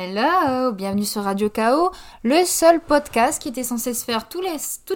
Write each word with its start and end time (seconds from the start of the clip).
Hello, 0.00 0.70
bienvenue 0.70 1.04
sur 1.04 1.24
Radio 1.24 1.50
KO, 1.50 1.90
le 2.22 2.44
seul 2.44 2.80
podcast 2.80 3.42
qui 3.42 3.48
était 3.48 3.64
censé 3.64 3.94
se 3.94 4.04
faire 4.04 4.28
toutes 4.28 4.44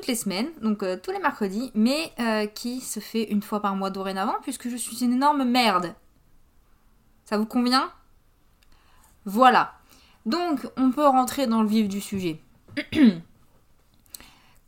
les 0.06 0.14
semaines, 0.14 0.46
donc 0.60 0.84
euh, 0.84 0.96
tous 0.96 1.10
les 1.10 1.18
mercredis, 1.18 1.72
mais 1.74 2.12
euh, 2.20 2.46
qui 2.46 2.80
se 2.80 3.00
fait 3.00 3.24
une 3.24 3.42
fois 3.42 3.60
par 3.60 3.74
mois 3.74 3.90
dorénavant 3.90 4.36
puisque 4.42 4.68
je 4.68 4.76
suis 4.76 5.02
une 5.02 5.14
énorme 5.14 5.42
merde. 5.42 5.96
Ça 7.24 7.36
vous 7.36 7.46
convient? 7.46 7.90
Voilà. 9.24 9.72
Donc, 10.24 10.68
on 10.76 10.92
peut 10.92 11.08
rentrer 11.08 11.48
dans 11.48 11.62
le 11.62 11.68
vif 11.68 11.88
du 11.88 12.00
sujet. 12.00 12.40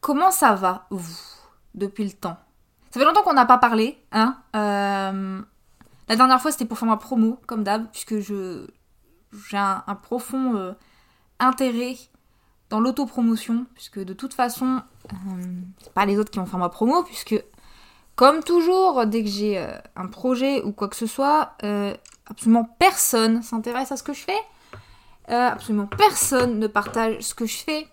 Comment 0.01 0.33
ça 0.33 0.57
va, 0.57 0.89
vous, 0.91 1.17
depuis 1.77 2.07
le 2.07 2.13
temps? 2.13 2.39
Ça 2.91 2.99
fait 2.99 3.07
longtemps 3.07 3.23
qu'on 3.23 3.35
n'a 3.35 3.47
pas 3.47 3.59
parlé, 3.59 4.05
hein 4.11 4.39
euh, 4.57 5.41
La 6.09 6.17
dernière 6.17 6.43
fois, 6.43 6.51
c'était 6.51 6.65
pour 6.65 6.77
faire 6.77 6.89
ma 6.89 6.97
promo, 6.97 7.39
comme 7.47 7.63
d'hab, 7.63 7.89
puisque 7.93 8.19
je 8.19 8.67
j'ai 9.49 9.57
un, 9.57 9.83
profond 10.03 10.57
euh, 10.57 10.73
intérêt 11.39 11.97
dans 12.71 12.81
l'autopromotion, 12.81 13.67
puisque 13.75 13.99
de 13.99 14.13
toute 14.13 14.35
façon, 14.35 14.83
euh, 15.13 15.17
c'est 15.83 15.93
pas 15.93 16.07
les 16.07 16.19
autres 16.19 16.31
qui 16.31 16.39
vont 16.39 16.47
faire 16.47 16.59
ma 16.59 16.69
promo, 16.69 17.03
puisque 17.03 17.43
comme 18.17 18.43
toujours, 18.43 19.07
dès 19.07 19.25
que 19.25 19.31
j'ai 19.31 19.59
euh, 19.59 19.77
un 19.97 20.07
projet 20.07 20.63
ou 20.63 20.73
quoi 20.73 20.89
que 20.89 20.97
ce 20.97 21.07
soit, 21.07 21.57
absolument 22.27 22.65
personne 22.79 23.43
s'intéresse 23.43 23.93
à 23.93 23.97
ce 23.97 24.03
que 24.03 24.13
je 24.13 24.23
fais. 24.23 24.41
absolument 25.29 25.87
personne 25.87 26.59
ne 26.59 26.67
partage 26.67 27.21
ce 27.21 27.35
que 27.35 27.47
je 27.47 27.59
fais. 27.59 27.89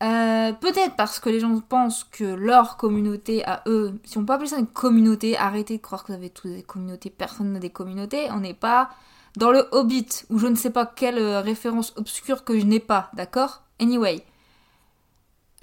Peut-être 0.00 0.96
parce 0.96 1.18
que 1.18 1.30
les 1.30 1.40
gens 1.40 1.58
pensent 1.60 2.04
que 2.04 2.24
leur 2.24 2.76
communauté 2.76 3.44
à 3.44 3.62
eux, 3.66 3.98
si 4.04 4.18
on 4.18 4.24
peut 4.24 4.34
appeler 4.34 4.48
ça 4.48 4.58
une 4.58 4.66
communauté, 4.66 5.38
arrêtez 5.38 5.78
de 5.78 5.82
croire 5.82 6.02
que 6.02 6.08
vous 6.08 6.18
avez 6.18 6.30
tous 6.30 6.48
des 6.48 6.62
communautés, 6.62 7.10
personne 7.10 7.52
n'a 7.52 7.58
des 7.58 7.70
communautés, 7.70 8.28
on 8.30 8.40
n'est 8.40 8.54
pas 8.54 8.90
dans 9.36 9.50
le 9.50 9.66
Hobbit, 9.72 10.08
ou 10.30 10.38
je 10.38 10.46
ne 10.46 10.54
sais 10.54 10.70
pas 10.70 10.86
quelle 10.86 11.18
euh, 11.18 11.40
référence 11.40 11.92
obscure 11.96 12.44
que 12.44 12.58
je 12.58 12.64
n'ai 12.64 12.80
pas, 12.80 13.10
d'accord? 13.14 13.62
Anyway. 13.80 14.24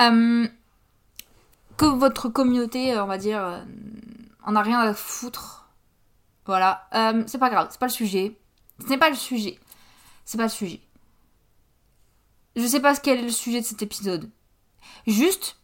Euh, 0.01 0.47
que 1.77 1.85
votre 1.85 2.27
communauté, 2.29 2.93
euh, 2.93 3.03
on 3.03 3.07
va 3.07 3.17
dire, 3.17 3.65
en 4.43 4.55
a 4.55 4.61
rien 4.61 4.79
à 4.79 4.93
foutre. 4.93 5.69
Voilà. 6.45 6.87
c'est 7.27 7.37
pas 7.37 7.49
grave, 7.49 7.67
c'est 7.71 7.79
pas 7.79 7.85
le 7.85 7.91
sujet. 7.91 8.37
Ce 8.81 8.87
n'est 8.87 8.97
pas 8.97 9.09
le 9.09 9.15
sujet. 9.15 9.59
C'est 10.25 10.37
pas 10.37 10.43
le 10.43 10.49
sujet. 10.49 10.81
Je 12.55 12.65
sais 12.65 12.81
pas 12.81 12.95
quel 12.97 13.19
est 13.19 13.23
le 13.23 13.29
sujet 13.29 13.61
de 13.61 13.65
cet 13.65 13.81
épisode. 13.81 14.29
Juste, 15.07 15.57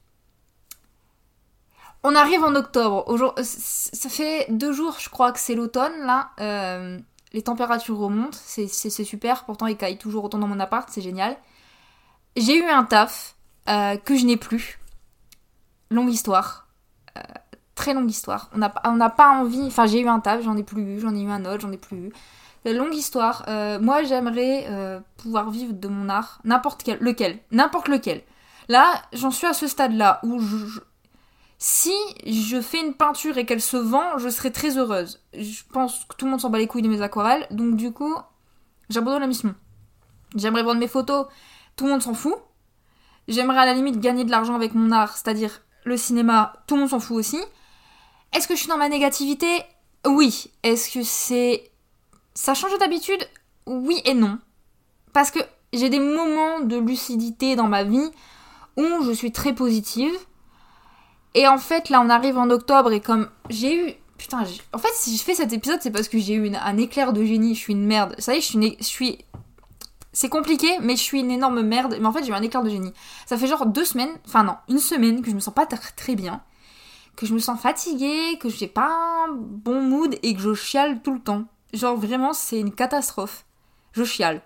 on 2.04 2.16
arrive 2.16 2.44
en 2.44 2.56
octobre. 2.56 3.04
Ça 3.42 4.10
fait 4.10 4.46
deux 4.50 4.72
jours, 4.72 4.98
je 5.00 5.10
crois 5.10 5.34
que 5.34 5.40
c'est 5.40 5.56
l'automne, 5.56 6.06
là 6.06 6.32
les 7.34 7.42
températures 7.42 7.98
remontent, 7.98 8.38
c'est 8.38 8.90
super, 9.04 9.44
pourtant 9.46 9.68
il 9.68 9.78
caille 9.78 9.98
toujours 9.98 10.24
autant 10.24 10.38
dans 10.38 10.48
mon 10.48 10.60
appart, 10.60 10.90
c'est 10.90 11.02
génial. 11.02 11.38
J'ai 12.38 12.58
eu 12.58 12.64
un 12.64 12.84
taf 12.84 13.36
euh, 13.68 13.98
que 13.98 14.16
je 14.16 14.26
n'ai 14.26 14.38
plus. 14.38 14.80
Longue 15.90 16.12
histoire. 16.12 16.68
Euh, 17.18 17.22
très 17.76 17.94
longue 17.94 18.10
histoire. 18.10 18.50
On 18.54 18.60
n'a 18.60 18.74
on 18.86 18.98
pas 19.10 19.30
envie. 19.32 19.64
Enfin, 19.66 19.88
j'ai 19.88 20.02
eu 20.02 20.08
un 20.08 20.20
taf, 20.20 20.44
j'en 20.44 20.56
ai 20.56 20.64
plus 20.64 20.82
eu, 20.82 21.00
j'en 21.00 21.16
ai 21.16 21.22
eu 21.22 21.30
un 21.30 21.46
autre, 21.46 21.62
j'en 21.62 21.72
ai 21.72 21.78
plus 21.78 21.98
eu. 21.98 22.14
Euh, 22.66 22.74
longue 22.74 22.94
histoire. 22.94 23.46
moi, 23.82 24.04
j'aimerais 24.04 25.02
pouvoir 25.18 25.50
vivre 25.50 25.74
de 25.74 25.88
mon 25.88 26.10
art, 26.10 26.40
n'importe 26.44 26.84
quel, 26.84 27.00
lequel, 27.00 27.40
n'importe 27.52 27.88
lequel. 27.88 28.22
Là, 28.70 29.02
j'en 29.14 29.32
suis 29.32 29.48
à 29.48 29.54
ce 29.54 29.68
stade-là 29.68 30.20
où 30.24 30.40
je, 30.40 30.80
si 31.58 31.94
je 32.26 32.62
fais 32.62 32.80
une 32.80 32.94
peinture 32.94 33.38
et 33.38 33.46
qu'elle 33.46 33.62
se 33.62 33.78
vend, 33.78 34.18
je 34.18 34.30
serai 34.30 34.52
très 34.52 34.78
heureuse. 34.78 35.22
Je 35.34 35.64
pense 35.72 36.06
que 36.06 36.16
tout 36.16 36.26
le 36.26 36.32
monde 36.32 36.42
s'en 36.42 36.50
bat 36.50 36.60
les 36.60 36.68
couilles 36.68 36.84
de 36.84 36.90
mes 36.90 37.02
aquarelles, 37.02 37.48
donc 37.52 37.76
du 37.76 37.92
coup, 37.92 38.16
j'abandonne 38.90 39.22
la 39.22 39.28
mission. 39.28 39.56
J'aimerais 40.36 40.64
vendre 40.64 40.80
mes 40.80 40.88
photos, 40.88 41.28
tout 41.76 41.86
le 41.86 41.92
monde 41.92 42.02
s'en 42.02 42.14
fout. 42.14 42.36
J'aimerais 43.28 43.60
à 43.60 43.66
la 43.66 43.74
limite 43.74 44.00
gagner 44.00 44.24
de 44.24 44.32
l'argent 44.32 44.56
avec 44.56 44.74
mon 44.74 44.92
art, 44.92 45.18
c'est-à-dire 45.18 45.62
le 45.84 45.98
cinéma, 45.98 46.54
tout 46.68 46.76
le 46.76 46.82
monde 46.82 46.90
s'en 46.90 47.00
fout 47.00 47.18
aussi. 47.18 47.40
Est-ce 48.34 48.48
que 48.48 48.56
je 48.56 48.60
suis 48.60 48.70
dans 48.70 48.78
ma 48.78 48.90
négativité? 48.90 49.48
Oui. 50.06 50.52
Est-ce 50.64 50.92
que 50.92 51.04
c'est... 51.04 51.72
Ça 52.34 52.54
change 52.54 52.78
d'habitude? 52.78 53.26
Oui 53.66 54.02
et 54.06 54.14
non. 54.14 54.38
Parce 55.14 55.32
que 55.32 55.40
j'ai 55.74 55.90
des 55.90 56.00
moments 56.00 56.60
de 56.60 56.78
lucidité 56.78 57.56
dans 57.56 57.68
ma 57.68 57.84
vie 57.84 58.12
où 58.76 59.04
je 59.04 59.12
suis 59.12 59.32
très 59.32 59.54
positive 59.54 60.14
et 61.34 61.48
en 61.48 61.58
fait, 61.58 61.90
là, 61.90 62.02
on 62.02 62.10
arrive 62.10 62.38
en 62.38 62.50
octobre 62.50 62.92
et 62.92 63.00
comme 63.00 63.30
j'ai 63.50 63.76
eu. 63.76 63.94
Putain, 64.18 64.44
en 64.74 64.78
fait, 64.80 64.92
si 64.96 65.16
je 65.16 65.24
fais 65.24 65.36
cet 65.36 65.54
épisode, 65.54 65.80
c'est 65.82 65.92
parce 65.92 66.08
que 66.08 66.18
j'ai 66.18 66.34
eu 66.34 66.52
un 66.56 66.78
éclair 66.78 67.14
de 67.14 67.24
génie. 67.24 67.54
Je 67.54 67.60
suis 67.60 67.74
une 67.74 67.86
merde. 67.86 68.16
Ça 68.18 68.34
y 68.34 68.38
est, 68.38 68.42
je 68.42 68.48
suis. 68.48 68.78
Je 68.80 68.86
suis... 68.86 69.26
C'est 70.12 70.30
compliqué, 70.30 70.68
mais 70.82 70.96
je 70.96 71.02
suis 71.02 71.20
une 71.20 71.30
énorme 71.30 71.62
merde. 71.62 71.98
Mais 72.00 72.08
en 72.08 72.12
fait, 72.12 72.24
j'ai 72.24 72.32
eu 72.32 72.34
un 72.34 72.42
éclair 72.42 72.64
de 72.64 72.70
génie. 72.70 72.94
Ça 73.28 73.38
fait 73.38 73.46
genre 73.46 73.68
deux 73.68 73.86
semaines, 73.86 74.10
enfin 74.26 74.44
non, 74.44 74.56
une 74.68 74.80
semaine 74.80 75.22
que 75.22 75.30
je 75.30 75.36
me 75.36 75.40
sens 75.40 75.54
pas 75.54 75.68
très 75.68 76.16
bien. 76.16 76.42
Que 77.16 77.28
je 77.28 77.34
me 77.36 77.40
sens 77.40 77.60
fatiguée, 77.60 78.40
que 78.40 78.50
j'ai 78.50 78.68
pas 78.68 78.90
un 79.28 79.34
bon 79.34 79.82
mood 79.82 80.18
et 80.24 80.34
que 80.34 80.42
je 80.42 80.56
chiale 80.56 81.02
tout 81.04 81.14
le 81.14 81.20
temps. 81.20 81.46
Genre 81.74 81.96
vraiment, 81.96 82.34
c'est 82.34 82.60
une 82.60 82.74
catastrophe. 82.74 83.46
Je 83.92 84.04
chiale. 84.04 84.42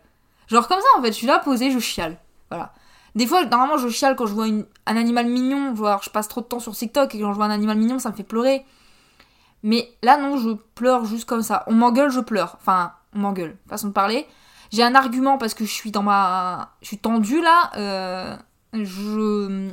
Genre 0.47 0.67
comme 0.67 0.81
ça, 0.81 0.99
en 0.99 1.01
fait, 1.01 1.13
je 1.13 1.17
suis 1.17 1.27
là 1.27 1.39
posée, 1.39 1.71
je 1.71 1.79
chiale. 1.79 2.17
Voilà. 2.49 2.73
Des 3.15 3.27
fois, 3.27 3.43
normalement, 3.45 3.77
je 3.77 3.89
chiale 3.89 4.15
quand 4.15 4.25
je 4.25 4.33
vois 4.33 4.45
un 4.45 4.63
animal 4.85 5.27
mignon. 5.27 5.75
Genre, 5.75 6.01
je 6.03 6.09
passe 6.09 6.27
trop 6.27 6.41
de 6.41 6.45
temps 6.45 6.59
sur 6.59 6.73
TikTok 6.73 7.13
et 7.13 7.19
quand 7.19 7.31
je 7.31 7.35
vois 7.35 7.45
un 7.45 7.51
animal 7.51 7.77
mignon, 7.77 7.99
ça 7.99 8.09
me 8.09 8.15
fait 8.15 8.23
pleurer. 8.23 8.65
Mais 9.63 9.93
là, 10.01 10.17
non, 10.17 10.37
je 10.37 10.51
pleure 10.75 11.05
juste 11.05 11.25
comme 11.25 11.43
ça. 11.43 11.63
On 11.67 11.73
m'engueule, 11.73 12.09
je 12.09 12.19
pleure. 12.19 12.57
Enfin, 12.59 12.93
on 13.13 13.19
m'engueule. 13.19 13.57
Façon 13.67 13.87
de 13.87 13.93
parler. 13.93 14.25
J'ai 14.71 14.83
un 14.83 14.95
argument 14.95 15.37
parce 15.37 15.53
que 15.53 15.65
je 15.65 15.71
suis 15.71 15.91
dans 15.91 16.03
ma. 16.03 16.75
Je 16.81 16.87
suis 16.87 16.97
tendue 16.97 17.41
là. 17.41 17.71
Euh, 17.75 18.37
je. 18.73 19.69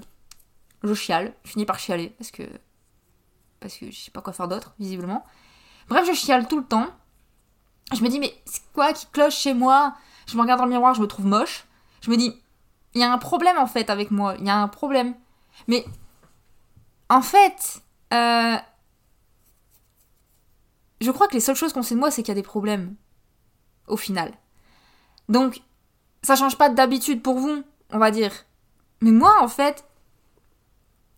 Je 0.82 0.94
chiale. 0.94 1.32
Je 1.44 1.50
finis 1.50 1.64
par 1.64 1.78
chialer 1.78 2.14
parce 2.18 2.30
que. 2.30 2.42
Parce 3.60 3.76
que 3.76 3.90
je 3.90 3.98
sais 3.98 4.10
pas 4.10 4.20
quoi 4.20 4.32
faire 4.32 4.48
d'autre, 4.48 4.74
visiblement. 4.78 5.24
Bref, 5.88 6.06
je 6.06 6.12
chiale 6.12 6.46
tout 6.48 6.58
le 6.58 6.64
temps. 6.64 6.86
Je 7.94 8.02
me 8.02 8.08
dis, 8.08 8.20
mais 8.20 8.34
c'est 8.44 8.62
quoi 8.72 8.92
qui 8.92 9.06
cloche 9.06 9.36
chez 9.36 9.54
moi? 9.54 9.94
Je 10.26 10.36
me 10.36 10.42
regarde 10.42 10.58
dans 10.58 10.66
le 10.66 10.70
miroir, 10.70 10.94
je 10.94 11.00
me 11.00 11.06
trouve 11.06 11.26
moche. 11.26 11.64
Je 12.02 12.10
me 12.10 12.16
dis, 12.16 12.40
il 12.98 13.02
y 13.02 13.04
a 13.04 13.12
un 13.12 13.18
problème 13.18 13.58
en 13.58 13.68
fait 13.68 13.90
avec 13.90 14.10
moi. 14.10 14.34
Il 14.40 14.46
y 14.46 14.50
a 14.50 14.56
un 14.56 14.66
problème. 14.66 15.14
Mais 15.68 15.84
en 17.08 17.22
fait, 17.22 17.80
euh, 18.12 18.56
je 21.00 21.10
crois 21.12 21.28
que 21.28 21.34
les 21.34 21.40
seules 21.40 21.54
choses 21.54 21.72
qu'on 21.72 21.82
sait 21.82 21.94
de 21.94 22.00
moi, 22.00 22.10
c'est 22.10 22.22
qu'il 22.22 22.32
y 22.32 22.36
a 22.36 22.40
des 22.40 22.42
problèmes. 22.42 22.96
Au 23.86 23.96
final. 23.96 24.32
Donc, 25.28 25.62
ça 26.22 26.34
change 26.34 26.58
pas 26.58 26.68
d'habitude 26.68 27.22
pour 27.22 27.38
vous, 27.38 27.62
on 27.92 27.98
va 27.98 28.10
dire. 28.10 28.32
Mais 29.00 29.12
moi, 29.12 29.36
en 29.40 29.48
fait, 29.48 29.84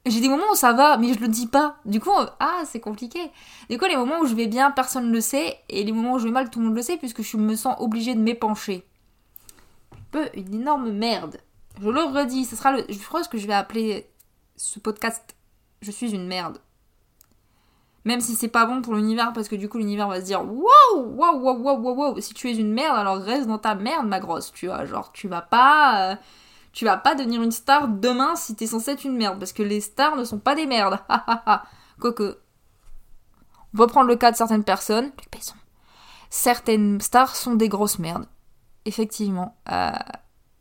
j'ai 0.05 0.21
des 0.21 0.29
moments 0.29 0.53
où 0.53 0.55
ça 0.55 0.75
va, 0.75 0.99
mais 0.99 1.15
je 1.15 1.19
le 1.19 1.29
dis 1.29 1.47
pas. 1.47 1.77
Du 1.87 1.99
coup, 1.99 2.11
ah, 2.41 2.63
c'est 2.67 2.81
compliqué. 2.81 3.31
Du 3.71 3.79
coup, 3.79 3.87
les 3.87 3.97
moments 3.97 4.21
où 4.21 4.27
je 4.27 4.35
vais 4.35 4.47
bien, 4.47 4.71
personne 4.71 5.09
ne 5.09 5.13
le 5.13 5.21
sait. 5.23 5.59
Et 5.71 5.83
les 5.83 5.93
moments 5.93 6.13
où 6.13 6.19
je 6.19 6.27
vais 6.27 6.31
mal, 6.31 6.51
tout 6.51 6.61
le 6.61 6.67
monde 6.67 6.77
le 6.77 6.83
sait, 6.83 6.99
puisque 6.99 7.23
je 7.23 7.39
me 7.39 7.57
sens 7.57 7.75
obligée 7.81 8.15
de 8.15 8.21
m'épancher. 8.21 8.85
Un 9.93 10.05
peu 10.11 10.29
une 10.35 10.55
énorme 10.55 10.91
merde. 10.93 11.41
Je 11.79 11.89
le 11.89 12.03
redis, 12.03 12.45
ce 12.45 12.57
sera 12.57 12.73
le. 12.73 12.85
Je 12.89 12.99
crois 13.07 13.23
que 13.25 13.39
je 13.39 13.47
vais 13.47 13.55
appeler 13.55 14.11
ce 14.57 14.79
podcast 14.79 15.37
Je 15.83 15.91
suis 15.91 16.13
une 16.13 16.27
merde. 16.27 16.59
Même 18.05 18.21
si 18.21 18.35
c'est 18.35 18.49
pas 18.49 18.65
bon 18.65 18.81
pour 18.81 18.95
l'univers, 18.95 19.33
parce 19.35 19.49
que 19.49 19.57
du 19.57 19.69
coup 19.69 19.79
l'univers 19.79 20.09
va 20.09 20.21
se 20.21 20.27
dire 20.27 20.43
Wow, 20.43 20.97
wow, 20.97 21.39
wow, 21.39 21.59
wow, 21.59 21.79
wow, 21.79 21.95
wow, 21.95 22.21
si 22.21 22.33
tu 22.33 22.49
es 22.49 22.55
une 22.55 22.73
merde, 22.73 22.97
alors 22.97 23.19
reste 23.19 23.47
dans 23.47 23.59
ta 23.59 23.75
merde, 23.75 24.07
ma 24.07 24.21
grosse, 24.21 24.53
tu 24.53 24.67
vois. 24.67 24.85
Genre, 24.87 25.13
tu 25.13 25.29
vas 25.29 25.43
pas. 25.43 26.13
Euh, 26.13 26.17
tu 26.73 26.85
vas 26.85 26.97
pas 26.97 27.15
devenir 27.15 27.43
une 27.43 27.51
star 27.51 27.89
demain 27.89 28.37
si 28.37 28.55
t'es 28.55 28.67
censé 28.67 28.93
être 28.93 29.05
une 29.05 29.17
merde, 29.17 29.39
parce 29.39 29.53
que 29.53 29.63
les 29.63 29.81
stars 29.81 30.17
ne 30.17 30.25
sont 30.25 30.39
pas 30.39 30.55
des 30.55 30.67
merdes. 30.67 30.99
Quoique. 32.01 32.39
On 33.75 33.79
va 33.79 33.87
prendre 33.87 34.09
le 34.09 34.17
cas 34.17 34.31
de 34.31 34.37
certaines 34.37 34.65
personnes. 34.65 35.13
Certaines 36.31 37.01
stars 37.01 37.37
sont 37.37 37.55
des 37.55 37.69
grosses 37.69 37.99
merdes. 37.99 38.27
Effectivement. 38.85 39.57
Euh, 39.71 39.91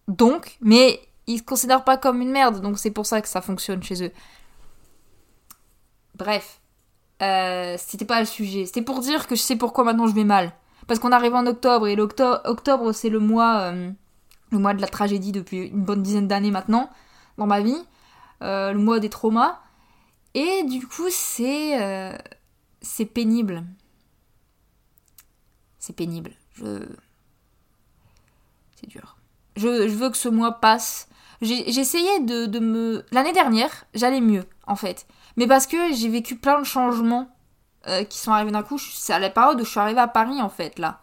donc, 0.09 0.57
mais 0.59 0.99
ils 1.27 1.37
se 1.37 1.43
considèrent 1.43 1.83
pas 1.83 1.95
comme 1.95 2.19
une 2.21 2.31
merde, 2.31 2.61
donc 2.61 2.79
c'est 2.79 2.89
pour 2.89 3.05
ça 3.05 3.21
que 3.21 3.27
ça 3.27 3.41
fonctionne 3.41 3.83
chez 3.83 4.03
eux. 4.03 4.11
Bref, 6.15 6.59
euh, 7.21 7.75
c'était 7.77 8.05
pas 8.05 8.19
le 8.19 8.25
sujet. 8.25 8.65
C'était 8.65 8.81
pour 8.81 8.99
dire 9.01 9.27
que 9.27 9.35
je 9.35 9.41
sais 9.41 9.55
pourquoi 9.55 9.83
maintenant 9.83 10.07
je 10.07 10.15
vais 10.15 10.23
mal. 10.23 10.51
Parce 10.87 10.99
qu'on 10.99 11.11
arrive 11.11 11.35
en 11.35 11.45
octobre 11.45 11.87
et 11.87 11.95
l'octobre 11.95 12.91
c'est 12.91 13.09
le 13.09 13.19
mois, 13.19 13.71
euh, 13.71 13.91
le 14.51 14.57
mois 14.57 14.73
de 14.73 14.81
la 14.81 14.87
tragédie 14.87 15.31
depuis 15.31 15.67
une 15.67 15.83
bonne 15.83 16.01
dizaine 16.01 16.27
d'années 16.27 16.51
maintenant 16.51 16.89
dans 17.37 17.45
ma 17.45 17.61
vie, 17.61 17.77
euh, 18.41 18.73
le 18.73 18.79
mois 18.79 18.99
des 18.99 19.09
traumas. 19.09 19.59
Et 20.33 20.63
du 20.63 20.87
coup 20.87 21.09
c'est 21.11 22.17
c'est 22.81 23.05
pénible. 23.05 23.63
C'est 25.77 25.93
pénible. 25.93 26.31
Je 26.55 26.83
c'est 28.75 28.87
dur. 28.87 29.18
Je, 29.59 29.87
je, 29.87 29.93
veux 29.93 30.09
que 30.09 30.17
ce 30.17 30.29
mois 30.29 30.53
passe 30.53 31.09
J'essayais 31.41 32.19
de, 32.19 32.47
de 32.47 32.59
me... 32.59 33.05
L'année 33.11 33.31
dernière, 33.31 33.85
j'allais 33.93 34.19
mieux, 34.19 34.43
en 34.67 34.75
fait. 34.75 35.07
Mais 35.37 35.47
parce 35.47 35.67
que 35.67 35.93
j'ai 35.93 36.09
vécu 36.09 36.35
plein 36.35 36.59
de 36.59 36.65
changements 36.65 37.29
euh, 37.87 38.03
qui 38.03 38.17
sont 38.17 38.31
arrivés 38.31 38.51
d'un 38.51 38.63
coup. 38.63 38.77
C'est 38.77 39.13
à 39.13 39.19
la 39.19 39.29
période 39.29 39.59
où 39.61 39.63
je 39.63 39.69
suis 39.69 39.79
arrivée 39.79 40.01
à 40.01 40.07
Paris, 40.07 40.41
en 40.41 40.49
fait, 40.49 40.77
là. 40.79 40.99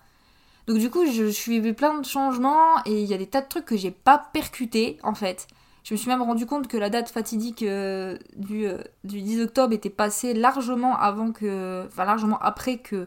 Donc 0.67 0.79
du 0.79 0.91
coup, 0.91 1.07
je 1.07 1.31
suivais 1.31 1.73
plein 1.73 2.01
de 2.01 2.05
changements 2.05 2.83
et 2.87 3.01
il 3.01 3.09
y 3.09 3.15
a 3.15 3.19
des 3.19 3.29
tas 3.29 3.41
de 3.41 3.47
trucs 3.47 3.65
que 3.67 3.77
j'ai 3.77 3.93
pas 3.93 4.19
percutés 4.33 4.99
en 5.05 5.15
fait. 5.15 5.47
Je 5.85 5.95
me 5.95 5.97
suis 5.97 6.09
même 6.09 6.23
rendu 6.23 6.45
compte 6.45 6.67
que 6.67 6.77
la 6.77 6.91
date 6.91 7.09
fatidique 7.09 7.63
euh, 7.63 8.19
du, 8.35 8.67
euh, 8.67 8.79
du 9.05 9.23
10 9.23 9.43
octobre 9.43 9.73
était 9.73 9.91
passée 9.91 10.35
largement 10.35 10.97
avant 10.99 11.31
que. 11.31 11.87
Enfin, 11.87 12.05
largement 12.05 12.39
après 12.41 12.79
que 12.79 13.07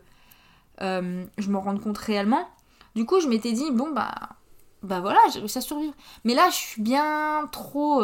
je 0.80 1.50
me 1.50 1.58
rende 1.58 1.82
compte 1.82 1.98
réellement. 1.98 2.48
Du 2.96 3.06
coup, 3.06 3.20
je 3.20 3.28
m'étais 3.28 3.52
dit, 3.52 3.72
bon, 3.72 3.92
bah. 3.92 4.39
Bah 4.84 5.02
voilà, 5.02 5.20
j'ai 5.34 5.40
réussi 5.40 5.58
à 5.58 5.62
survivre. 5.62 5.94
Mais 6.24 6.34
là, 6.34 6.50
je 6.50 6.56
suis 6.56 6.82
bien 6.82 7.48
trop. 7.52 8.02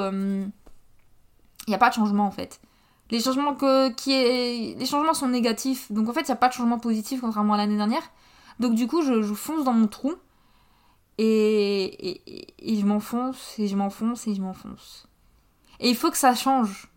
Il 1.67 1.71
n'y 1.71 1.75
a 1.75 1.79
pas 1.79 1.89
de 1.89 1.95
changement 1.95 2.25
en 2.25 2.31
fait. 2.31 2.59
Les 3.11 3.19
changements, 3.19 3.53
que, 3.53 3.89
qui 3.89 4.13
est, 4.13 4.77
les 4.77 4.85
changements 4.85 5.13
sont 5.13 5.27
négatifs. 5.27 5.91
Donc 5.91 6.09
en 6.09 6.13
fait, 6.13 6.21
il 6.21 6.27
n'y 6.27 6.31
a 6.31 6.37
pas 6.37 6.49
de 6.49 6.53
changement 6.53 6.79
positif 6.79 7.21
contrairement 7.21 7.53
à 7.53 7.57
l'année 7.57 7.77
dernière. 7.77 8.03
Donc 8.59 8.75
du 8.75 8.87
coup, 8.87 9.01
je, 9.03 9.21
fonce 9.33 9.63
dans 9.63 9.73
mon 9.73 9.87
trou. 9.87 10.13
Et, 11.17 12.21
et, 12.59 12.77
je 12.77 12.85
m'enfonce, 12.85 13.57
et 13.57 13.67
je 13.67 13.75
m'enfonce, 13.77 14.27
et 14.27 14.35
je 14.35 14.41
m'enfonce. 14.41 15.07
Et 15.79 15.89
il 15.89 15.95
faut 15.95 16.11
que 16.11 16.17
ça 16.17 16.35
change. 16.35 16.91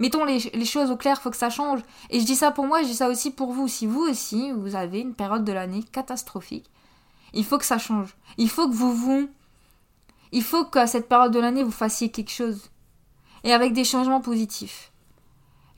Mettons 0.00 0.24
les, 0.24 0.38
les, 0.52 0.64
choses 0.64 0.90
au 0.90 0.96
clair, 0.96 1.16
il 1.20 1.22
faut 1.22 1.30
que 1.30 1.36
ça 1.36 1.50
change. 1.50 1.80
Et 2.10 2.18
je 2.18 2.24
dis 2.24 2.34
ça 2.34 2.50
pour 2.50 2.66
moi, 2.66 2.82
je 2.82 2.88
dis 2.88 2.94
ça 2.94 3.08
aussi 3.08 3.30
pour 3.30 3.52
vous. 3.52 3.68
Si 3.68 3.86
vous 3.86 4.00
aussi, 4.00 4.50
vous 4.50 4.74
avez 4.74 5.00
une 5.00 5.14
période 5.14 5.44
de 5.44 5.52
l'année 5.52 5.84
catastrophique, 5.84 6.68
il 7.32 7.44
faut 7.44 7.58
que 7.58 7.64
ça 7.64 7.78
change. 7.78 8.14
Il 8.38 8.48
faut 8.48 8.68
que 8.68 8.74
vous 8.74 8.94
vous... 8.94 9.30
Il 10.32 10.42
faut 10.42 10.64
qu'à 10.64 10.86
cette 10.86 11.08
période 11.08 11.32
de 11.32 11.40
l'année, 11.40 11.62
vous 11.62 11.70
fassiez 11.70 12.10
quelque 12.10 12.30
chose. 12.30 12.70
Et 13.44 13.52
avec 13.52 13.74
des 13.74 13.84
changements 13.84 14.20
positifs. 14.20 14.92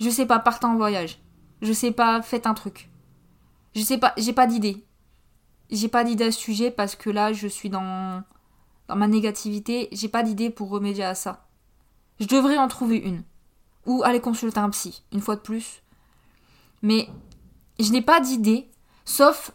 Je 0.01 0.11
sais 0.11 0.27
pas, 0.27 0.39
partez 0.39 0.67
en 0.67 0.77
voyage. 0.77 1.19
Je 1.61 1.73
sais 1.73 1.91
pas, 1.91 2.23
faites 2.23 2.47
un 2.47 2.55
truc. 2.55 2.89
Je 3.75 3.83
sais 3.83 3.99
pas, 3.99 4.13
j'ai 4.17 4.33
pas 4.33 4.47
d'idée 4.47 4.85
j'ai 5.71 5.89
pas 5.89 6.05
d'idée 6.05 6.25
à 6.25 6.33
ce 6.33 6.41
sujet 6.41 6.71
parce 6.71 6.97
que 6.97 7.11
là, 7.11 7.33
je 7.33 7.49
suis 7.49 7.71
dans, 7.71 8.23
dans 8.89 8.97
ma 8.97 9.09
négativité. 9.09 9.89
J'ai 9.93 10.09
pas 10.09 10.23
d'idée 10.23 10.51
pour 10.51 10.71
remédier 10.71 11.05
à 11.05 11.15
ça. 11.15 11.47
Je 12.21 12.27
devrais 12.27 12.59
en 12.59 12.69
trouver 12.69 12.97
une. 12.97 13.23
Ou 13.87 14.03
aller 14.03 14.21
consulter 14.21 14.59
un 14.59 14.71
psy, 14.71 15.03
une 15.13 15.21
fois 15.21 15.37
de 15.37 15.41
plus. 15.41 15.83
Mais 16.83 17.09
je 17.79 17.91
n'ai 17.93 18.03
pas 18.03 18.21
d'idée, 18.21 18.69
sauf 19.05 19.53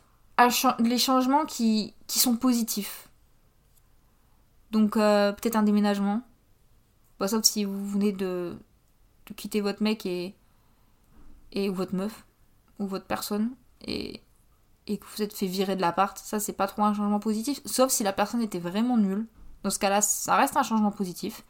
les 0.80 0.98
changements 0.98 1.46
qui, 1.46 1.94
qui 2.08 2.20
sont 2.20 2.36
positifs. 2.36 3.10
Donc 4.72 4.98
euh, 4.98 5.32
peut-être 5.32 5.56
un 5.56 5.64
déménagement. 5.64 6.22
Bah, 7.20 7.28
sauf 7.28 7.44
si 7.44 7.66
vous 7.66 7.86
venez 7.86 8.12
de, 8.12 8.58
de 9.26 9.34
quitter 9.34 9.62
votre 9.62 9.84
mec 9.84 10.06
et, 10.06 10.36
et 11.52 11.70
ou 11.70 11.74
votre 11.74 11.96
meuf 11.96 12.26
ou 12.78 12.88
votre 12.88 13.06
personne 13.06 13.52
et 13.82 14.22
et 14.88 14.98
que 14.98 15.06
vous 15.06 15.22
êtes 15.22 15.34
fait 15.34 15.46
virer 15.46 15.76
de 15.76 15.82
l'appart, 15.82 16.18
ça 16.18 16.40
c'est 16.40 16.54
pas 16.54 16.66
trop 16.66 16.82
un 16.82 16.96
changement 16.96 17.20
positif, 17.20 17.62
sauf 17.64 17.92
si 17.92 18.04
la 18.04 18.12
personne 18.12 18.42
était 18.42 18.58
vraiment 18.58 18.98
nulle. 18.98 19.28
Dans 19.62 19.70
ce 19.70 19.78
cas-là, 19.78 20.02
ça 20.02 20.36
reste 20.36 20.58
un 20.58 20.64
changement 20.64 20.90
positif, 20.90 21.44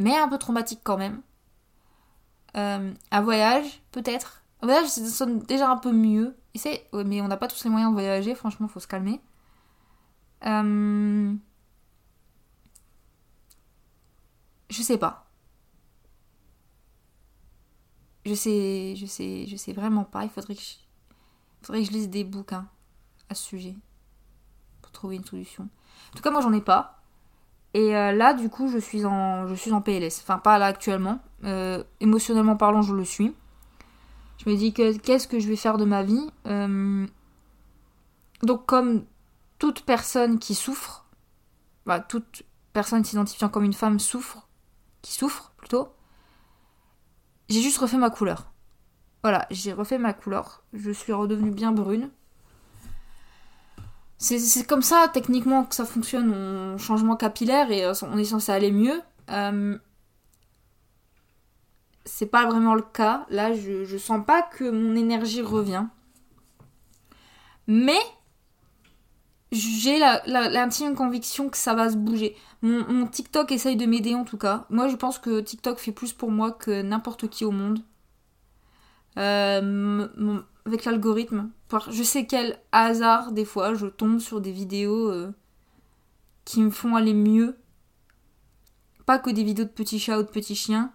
mais 0.00 0.16
un 0.16 0.28
peu 0.28 0.36
traumatique 0.36 0.80
quand 0.82 0.96
même. 0.96 1.22
Euh, 2.56 2.92
un 3.12 3.20
voyage, 3.20 3.82
peut-être. 3.92 4.42
Un 4.62 4.66
voyage, 4.66 4.88
ça 4.88 5.06
sonne 5.06 5.38
déjà 5.38 5.70
un 5.70 5.76
peu 5.76 5.92
mieux. 5.92 6.36
Mais 6.54 7.20
on 7.20 7.28
n'a 7.28 7.36
pas 7.36 7.48
tous 7.48 7.64
les 7.64 7.70
moyens 7.70 7.90
de 7.90 7.94
voyager, 7.94 8.34
franchement, 8.34 8.68
faut 8.68 8.80
se 8.80 8.88
calmer. 8.88 9.20
Euh, 10.46 11.34
je 14.70 14.82
sais 14.82 14.98
pas. 14.98 15.26
Je 18.26 18.34
sais, 18.34 18.94
je 18.96 19.06
sais, 19.06 19.46
je 19.46 19.56
sais 19.56 19.72
vraiment 19.72 20.04
pas. 20.04 20.24
Il 20.24 20.30
faudrait 20.30 20.54
que 20.54 20.60
je 20.60 20.74
Faudrait 21.62 21.82
que 21.82 21.88
je 21.88 21.92
lise 21.92 22.08
des 22.08 22.24
bouquins 22.24 22.66
à 23.28 23.34
ce 23.34 23.44
sujet 23.44 23.76
pour 24.80 24.92
trouver 24.92 25.16
une 25.16 25.24
solution. 25.24 25.68
En 26.12 26.16
tout 26.16 26.22
cas, 26.22 26.30
moi 26.30 26.40
j'en 26.40 26.52
ai 26.52 26.60
pas. 26.60 27.02
Et 27.74 27.94
euh, 27.94 28.12
là, 28.12 28.34
du 28.34 28.48
coup, 28.48 28.68
je 28.68 28.78
suis 28.78 29.04
en, 29.04 29.46
je 29.46 29.54
suis 29.54 29.72
en 29.72 29.80
PLS. 29.80 30.20
Enfin, 30.22 30.38
pas 30.38 30.58
là 30.58 30.66
actuellement. 30.66 31.20
Euh, 31.44 31.84
émotionnellement 32.00 32.56
parlant, 32.56 32.82
je 32.82 32.94
le 32.94 33.04
suis. 33.04 33.34
Je 34.42 34.48
me 34.48 34.56
dis 34.56 34.72
que 34.72 34.96
qu'est-ce 34.96 35.28
que 35.28 35.38
je 35.38 35.48
vais 35.48 35.56
faire 35.56 35.76
de 35.76 35.84
ma 35.84 36.02
vie 36.02 36.30
euh, 36.46 37.06
Donc, 38.42 38.64
comme 38.64 39.04
toute 39.58 39.82
personne 39.82 40.38
qui 40.38 40.54
souffre, 40.54 41.04
bah, 41.84 42.00
toute 42.00 42.42
personne 42.72 43.04
s'identifiant 43.04 43.50
comme 43.50 43.64
une 43.64 43.74
femme 43.74 43.98
souffre, 43.98 44.48
qui 45.02 45.12
souffre 45.12 45.52
plutôt, 45.58 45.88
j'ai 47.50 47.60
juste 47.60 47.78
refait 47.78 47.98
ma 47.98 48.08
couleur. 48.08 48.50
Voilà, 49.22 49.46
j'ai 49.50 49.74
refait 49.74 49.98
ma 49.98 50.14
couleur. 50.14 50.62
Je 50.72 50.90
suis 50.90 51.12
redevenue 51.12 51.50
bien 51.50 51.72
brune. 51.72 52.10
C'est 54.16 54.66
comme 54.66 54.82
ça, 54.82 55.10
techniquement, 55.12 55.64
que 55.64 55.74
ça 55.74 55.84
fonctionne, 55.84 56.30
on 56.30 56.78
changement 56.78 57.16
capillaire 57.16 57.70
et 57.70 57.84
euh, 57.84 57.92
on 58.02 58.16
est 58.18 58.24
censé 58.24 58.52
aller 58.52 58.70
mieux. 58.70 59.00
Euh, 59.30 59.78
c'est 62.10 62.26
pas 62.26 62.46
vraiment 62.46 62.74
le 62.74 62.82
cas. 62.82 63.26
Là, 63.30 63.52
je, 63.54 63.84
je 63.84 63.96
sens 63.96 64.24
pas 64.26 64.42
que 64.42 64.68
mon 64.68 64.96
énergie 64.96 65.42
revient. 65.42 65.86
Mais 67.66 68.00
j'ai 69.52 69.98
l'intime 70.26 70.94
conviction 70.94 71.48
que 71.48 71.56
ça 71.56 71.74
va 71.74 71.90
se 71.90 71.96
bouger. 71.96 72.36
Mon, 72.62 72.84
mon 72.92 73.06
TikTok 73.06 73.52
essaye 73.52 73.76
de 73.76 73.86
m'aider 73.86 74.14
en 74.14 74.24
tout 74.24 74.36
cas. 74.36 74.66
Moi, 74.70 74.88
je 74.88 74.96
pense 74.96 75.18
que 75.18 75.40
TikTok 75.40 75.78
fait 75.78 75.92
plus 75.92 76.12
pour 76.12 76.30
moi 76.30 76.52
que 76.52 76.82
n'importe 76.82 77.28
qui 77.28 77.44
au 77.44 77.52
monde. 77.52 77.80
Euh, 79.18 80.08
avec 80.66 80.84
l'algorithme. 80.84 81.50
Je 81.90 82.02
sais 82.02 82.26
quel 82.26 82.58
hasard, 82.72 83.32
des 83.32 83.44
fois, 83.44 83.74
je 83.74 83.86
tombe 83.86 84.18
sur 84.18 84.40
des 84.40 84.52
vidéos 84.52 85.10
euh, 85.10 85.32
qui 86.44 86.60
me 86.60 86.70
font 86.70 86.96
aller 86.96 87.14
mieux. 87.14 87.56
Pas 89.06 89.18
que 89.18 89.30
des 89.30 89.44
vidéos 89.44 89.64
de 89.64 89.70
petits 89.70 89.98
chats 89.98 90.18
ou 90.18 90.22
de 90.22 90.28
petits 90.28 90.54
chiens, 90.56 90.92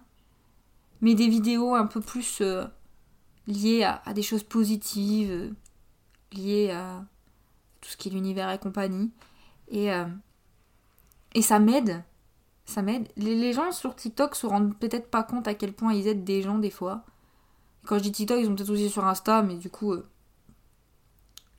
mais 1.00 1.14
des 1.14 1.28
vidéos 1.28 1.74
un 1.74 1.86
peu 1.86 2.00
plus 2.00 2.40
euh, 2.40 2.64
liées 3.46 3.84
à, 3.84 4.12
des 4.12 4.22
choses 4.22 4.42
positives, 4.42 5.54
liées 6.32 6.70
à 6.70 7.04
tout 7.80 7.90
ce 7.90 7.96
qui 7.96 8.08
est 8.08 8.12
l'univers 8.12 8.50
et 8.50 8.58
compagnie. 8.58 9.12
Et, 9.68 9.90
et 11.34 11.42
ça 11.42 11.58
m'aide. 11.58 12.02
Ça 12.66 12.82
m'aide. 12.82 13.08
Les, 13.16 13.52
gens 13.52 13.70
sur 13.70 13.94
TikTok 13.94 14.34
se 14.34 14.46
rendent 14.46 14.76
peut-être 14.76 15.08
pas 15.08 15.22
compte 15.22 15.46
à 15.46 15.54
quel 15.54 15.72
point 15.72 15.94
ils 15.94 16.08
aident 16.08 16.24
des 16.24 16.42
gens 16.42 16.58
des 16.58 16.70
fois. 16.70 17.04
Quand 17.86 17.98
je 17.98 18.02
dis 18.02 18.12
TikTok, 18.12 18.40
ils 18.40 18.50
ont 18.50 18.56
peut-être 18.56 18.70
aussi 18.70 18.90
sur 18.90 19.06
Insta, 19.06 19.42
mais 19.42 19.54
du 19.54 19.70
coup, 19.70 19.92
euh, 19.92 20.04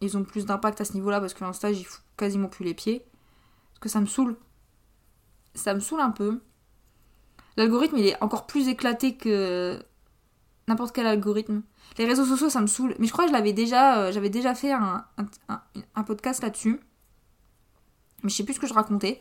ils 0.01 0.17
ont 0.17 0.23
plus 0.23 0.45
d'impact 0.45 0.81
à 0.81 0.85
ce 0.85 0.93
niveau-là 0.93 1.21
parce 1.21 1.33
que 1.33 1.43
l'Insta, 1.43 1.71
j'y 1.71 1.85
fous 1.85 2.01
quasiment 2.17 2.49
plus 2.49 2.65
les 2.65 2.73
pieds. 2.73 3.05
Parce 3.69 3.79
que 3.79 3.89
ça 3.89 4.01
me 4.01 4.05
saoule. 4.05 4.35
Ça 5.55 5.73
me 5.73 5.79
saoule 5.79 6.01
un 6.01 6.11
peu. 6.11 6.41
L'algorithme, 7.57 7.97
il 7.97 8.05
est 8.05 8.23
encore 8.23 8.45
plus 8.45 8.67
éclaté 8.67 9.15
que 9.15 9.79
n'importe 10.67 10.95
quel 10.95 11.07
algorithme. 11.07 11.63
Les 11.97 12.05
réseaux 12.05 12.25
sociaux, 12.25 12.49
ça 12.49 12.61
me 12.61 12.67
saoule. 12.67 12.95
Mais 12.99 13.07
je 13.07 13.11
crois 13.11 13.27
que 13.27 13.51
déjà, 13.51 13.97
euh, 13.97 14.11
j'avais 14.11 14.29
déjà 14.29 14.53
fait 14.53 14.71
un, 14.71 15.05
podcast 16.05 16.43
là-dessus. 16.43 16.79
Mais 18.23 18.29
je 18.29 18.35
sais 18.35 18.43
plus 18.43 18.53
ce 18.53 18.59
que 18.59 18.67
je 18.67 18.73
racontais. 18.73 19.19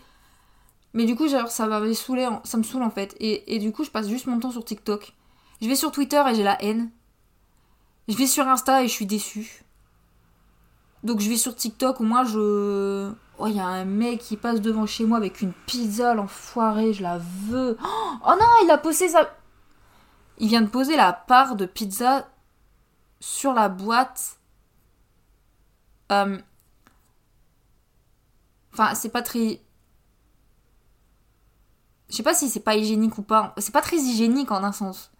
Mais 0.92 1.06
du 1.06 1.16
coup, 1.16 1.28
ça 1.28 1.66
m'avait 1.66 1.94
saoulé, 1.94 2.28
ça 2.44 2.58
me 2.58 2.62
saoule 2.62 2.82
en 2.82 2.90
fait. 2.90 3.14
Et, 3.20 3.54
et, 3.54 3.58
du 3.58 3.72
coup, 3.72 3.84
je 3.84 3.90
passe 3.90 4.08
juste 4.08 4.26
mon 4.26 4.38
temps 4.38 4.50
sur 4.50 4.64
TikTok. 4.64 5.14
Je 5.62 5.68
vais 5.68 5.76
sur 5.76 5.90
Twitter 5.90 6.22
et 6.30 6.34
j'ai 6.34 6.42
la 6.42 6.62
haine. 6.62 6.90
Je 8.08 8.16
vais 8.16 8.26
sur 8.26 8.46
Insta 8.46 8.84
et 8.84 8.88
je 8.88 8.92
suis 8.92 9.06
déçue. 9.06 9.65
Donc 11.06 11.20
je 11.20 11.28
vais 11.28 11.36
sur 11.36 11.54
TikTok 11.54 12.00
où 12.00 12.02
moi 12.02 12.24
je. 12.24 13.12
Oh, 13.38 13.46
il 13.46 13.54
y 13.54 13.60
a 13.60 13.66
un 13.66 13.84
mec 13.84 14.18
qui 14.20 14.36
passe 14.36 14.60
devant 14.60 14.86
chez 14.86 15.04
moi 15.04 15.18
avec 15.18 15.40
une 15.40 15.52
pizza, 15.52 16.14
l'enfoiré, 16.14 16.92
je 16.92 17.02
la 17.02 17.18
veux. 17.18 17.78
Oh 18.26 18.30
non, 18.30 18.46
il 18.64 18.70
a 18.72 18.76
posé 18.76 19.08
sa. 19.08 19.30
Il 20.38 20.48
vient 20.48 20.62
de 20.62 20.68
poser 20.68 20.96
la 20.96 21.12
part 21.12 21.54
de 21.54 21.64
pizza 21.64 22.28
sur 23.20 23.52
la 23.52 23.68
boîte. 23.68 24.40
Euh, 26.10 26.38
enfin, 28.72 28.96
c'est 28.96 29.10
pas 29.10 29.22
très. 29.22 29.60
Je 32.08 32.16
sais 32.16 32.24
pas 32.24 32.34
si 32.34 32.48
c'est 32.48 32.60
pas 32.60 32.74
hygiénique 32.74 33.16
ou 33.18 33.22
pas. 33.22 33.54
C'est 33.58 33.72
pas 33.72 33.82
très 33.82 33.98
hygiénique 33.98 34.50
en 34.50 34.64
un 34.64 34.72
sens. 34.72 35.12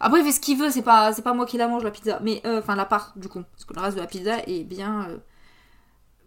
Après, 0.00 0.20
il 0.20 0.24
fait 0.24 0.32
ce 0.32 0.40
qu'il 0.40 0.58
veut, 0.58 0.70
c'est 0.70 0.82
pas, 0.82 1.12
c'est 1.12 1.22
pas 1.22 1.34
moi 1.34 1.46
qui 1.46 1.56
la 1.56 1.68
mange 1.68 1.84
la 1.84 1.90
pizza. 1.90 2.18
Mais, 2.22 2.42
euh, 2.46 2.60
enfin, 2.60 2.76
la 2.76 2.84
part, 2.84 3.12
du 3.16 3.28
coup. 3.28 3.42
Parce 3.42 3.64
que 3.64 3.74
le 3.74 3.80
reste 3.80 3.96
de 3.96 4.02
la 4.02 4.06
pizza 4.06 4.38
est 4.46 4.64
bien, 4.64 5.08
euh, 5.08 5.18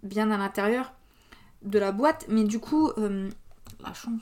bien 0.03 0.31
à 0.31 0.37
l'intérieur 0.37 0.93
de 1.61 1.79
la 1.79 1.91
boîte. 1.91 2.25
Mais 2.29 2.43
du 2.43 2.59
coup, 2.59 2.89
euh, 2.97 3.29
la 3.79 3.93
chance. 3.93 4.21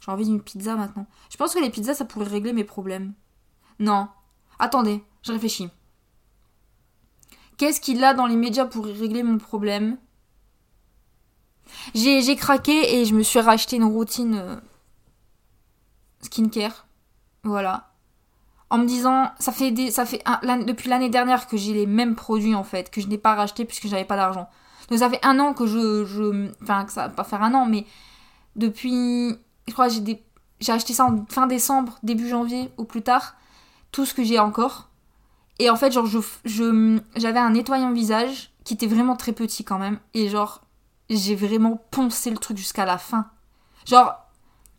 J'ai 0.00 0.10
envie 0.10 0.24
d'une 0.24 0.42
pizza 0.42 0.74
maintenant. 0.74 1.06
Je 1.30 1.36
pense 1.36 1.54
que 1.54 1.60
les 1.60 1.70
pizzas, 1.70 1.94
ça 1.94 2.04
pourrait 2.04 2.26
régler 2.26 2.52
mes 2.52 2.64
problèmes. 2.64 3.14
Non. 3.78 4.08
Attendez, 4.58 5.04
je 5.22 5.32
réfléchis. 5.32 5.68
Qu'est-ce 7.56 7.80
qu'il 7.80 8.02
a 8.02 8.14
dans 8.14 8.26
les 8.26 8.36
médias 8.36 8.64
pour 8.64 8.86
régler 8.86 9.22
mon 9.22 9.38
problème? 9.38 9.98
J'ai 11.94 12.36
craqué 12.36 12.96
et 12.96 13.04
je 13.04 13.14
me 13.14 13.22
suis 13.22 13.38
racheté 13.38 13.76
une 13.76 13.84
routine 13.84 14.60
skincare 16.22 16.86
voilà. 17.44 17.90
en 18.70 18.78
me 18.78 18.86
disant 18.86 19.30
ça 19.38 19.52
fait 19.52 19.70
des 19.70 19.90
ça 19.90 20.06
fait 20.06 20.22
depuis 20.66 20.88
l'année 20.88 21.10
dernière 21.10 21.46
que 21.46 21.56
j'ai 21.56 21.74
les 21.74 21.86
mêmes 21.86 22.14
produits 22.16 22.54
en 22.54 22.64
fait 22.64 22.90
que 22.90 23.00
je 23.00 23.06
n'ai 23.06 23.18
pas 23.18 23.34
racheté 23.34 23.64
puisque 23.64 23.86
j'avais 23.86 24.04
pas 24.06 24.16
d'argent. 24.16 24.48
Donc 24.88 24.98
ça 24.98 25.10
fait 25.10 25.24
un 25.24 25.38
an 25.38 25.52
que 25.52 25.66
je, 25.66 26.04
je 26.04 26.50
enfin 26.62 26.84
que 26.84 26.92
ça 26.92 27.08
va 27.08 27.14
pas 27.14 27.24
faire 27.24 27.42
un 27.42 27.52
an 27.54 27.66
mais 27.66 27.86
depuis 28.56 29.36
je 29.68 29.72
crois 29.72 29.88
que 29.88 29.94
j'ai 29.94 30.00
des 30.00 30.22
j'ai 30.60 30.72
acheté 30.72 30.92
ça 30.94 31.04
en 31.04 31.26
fin 31.28 31.46
décembre 31.46 31.98
début 32.02 32.28
janvier 32.28 32.70
ou 32.78 32.84
plus 32.84 33.02
tard 33.02 33.34
tout 33.90 34.06
ce 34.06 34.14
que 34.14 34.24
j'ai 34.24 34.38
encore. 34.38 34.88
Et 35.58 35.68
en 35.68 35.76
fait 35.76 35.92
genre 35.92 36.06
je 36.06 37.00
j'avais 37.16 37.38
un 37.38 37.50
nettoyant 37.50 37.92
visage 37.92 38.52
qui 38.64 38.74
était 38.74 38.86
vraiment 38.86 39.16
très 39.16 39.32
petit 39.32 39.64
quand 39.64 39.78
même. 39.78 39.98
Et 40.14 40.28
genre 40.28 40.62
j'ai 41.10 41.34
vraiment 41.34 41.82
poncé 41.90 42.30
le 42.30 42.38
truc 42.38 42.56
jusqu'à 42.56 42.86
la 42.86 42.96
fin. 42.96 43.26
Genre 43.86 44.14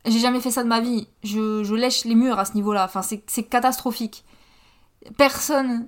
j'ai 0.06 0.20
jamais 0.20 0.42
fait 0.42 0.52
ça 0.52 0.64
de 0.64 0.68
ma 0.68 0.82
vie. 0.82 1.08
Je, 1.24 1.74
lèche 1.74 2.06
les 2.06 2.16
murs 2.16 2.40
à 2.40 2.46
ce 2.46 2.54
niveau-là. 2.54 2.86
Enfin, 2.86 3.02
c'est 3.02 3.44
catastrophique. 3.44 4.26
Personne 5.18 5.88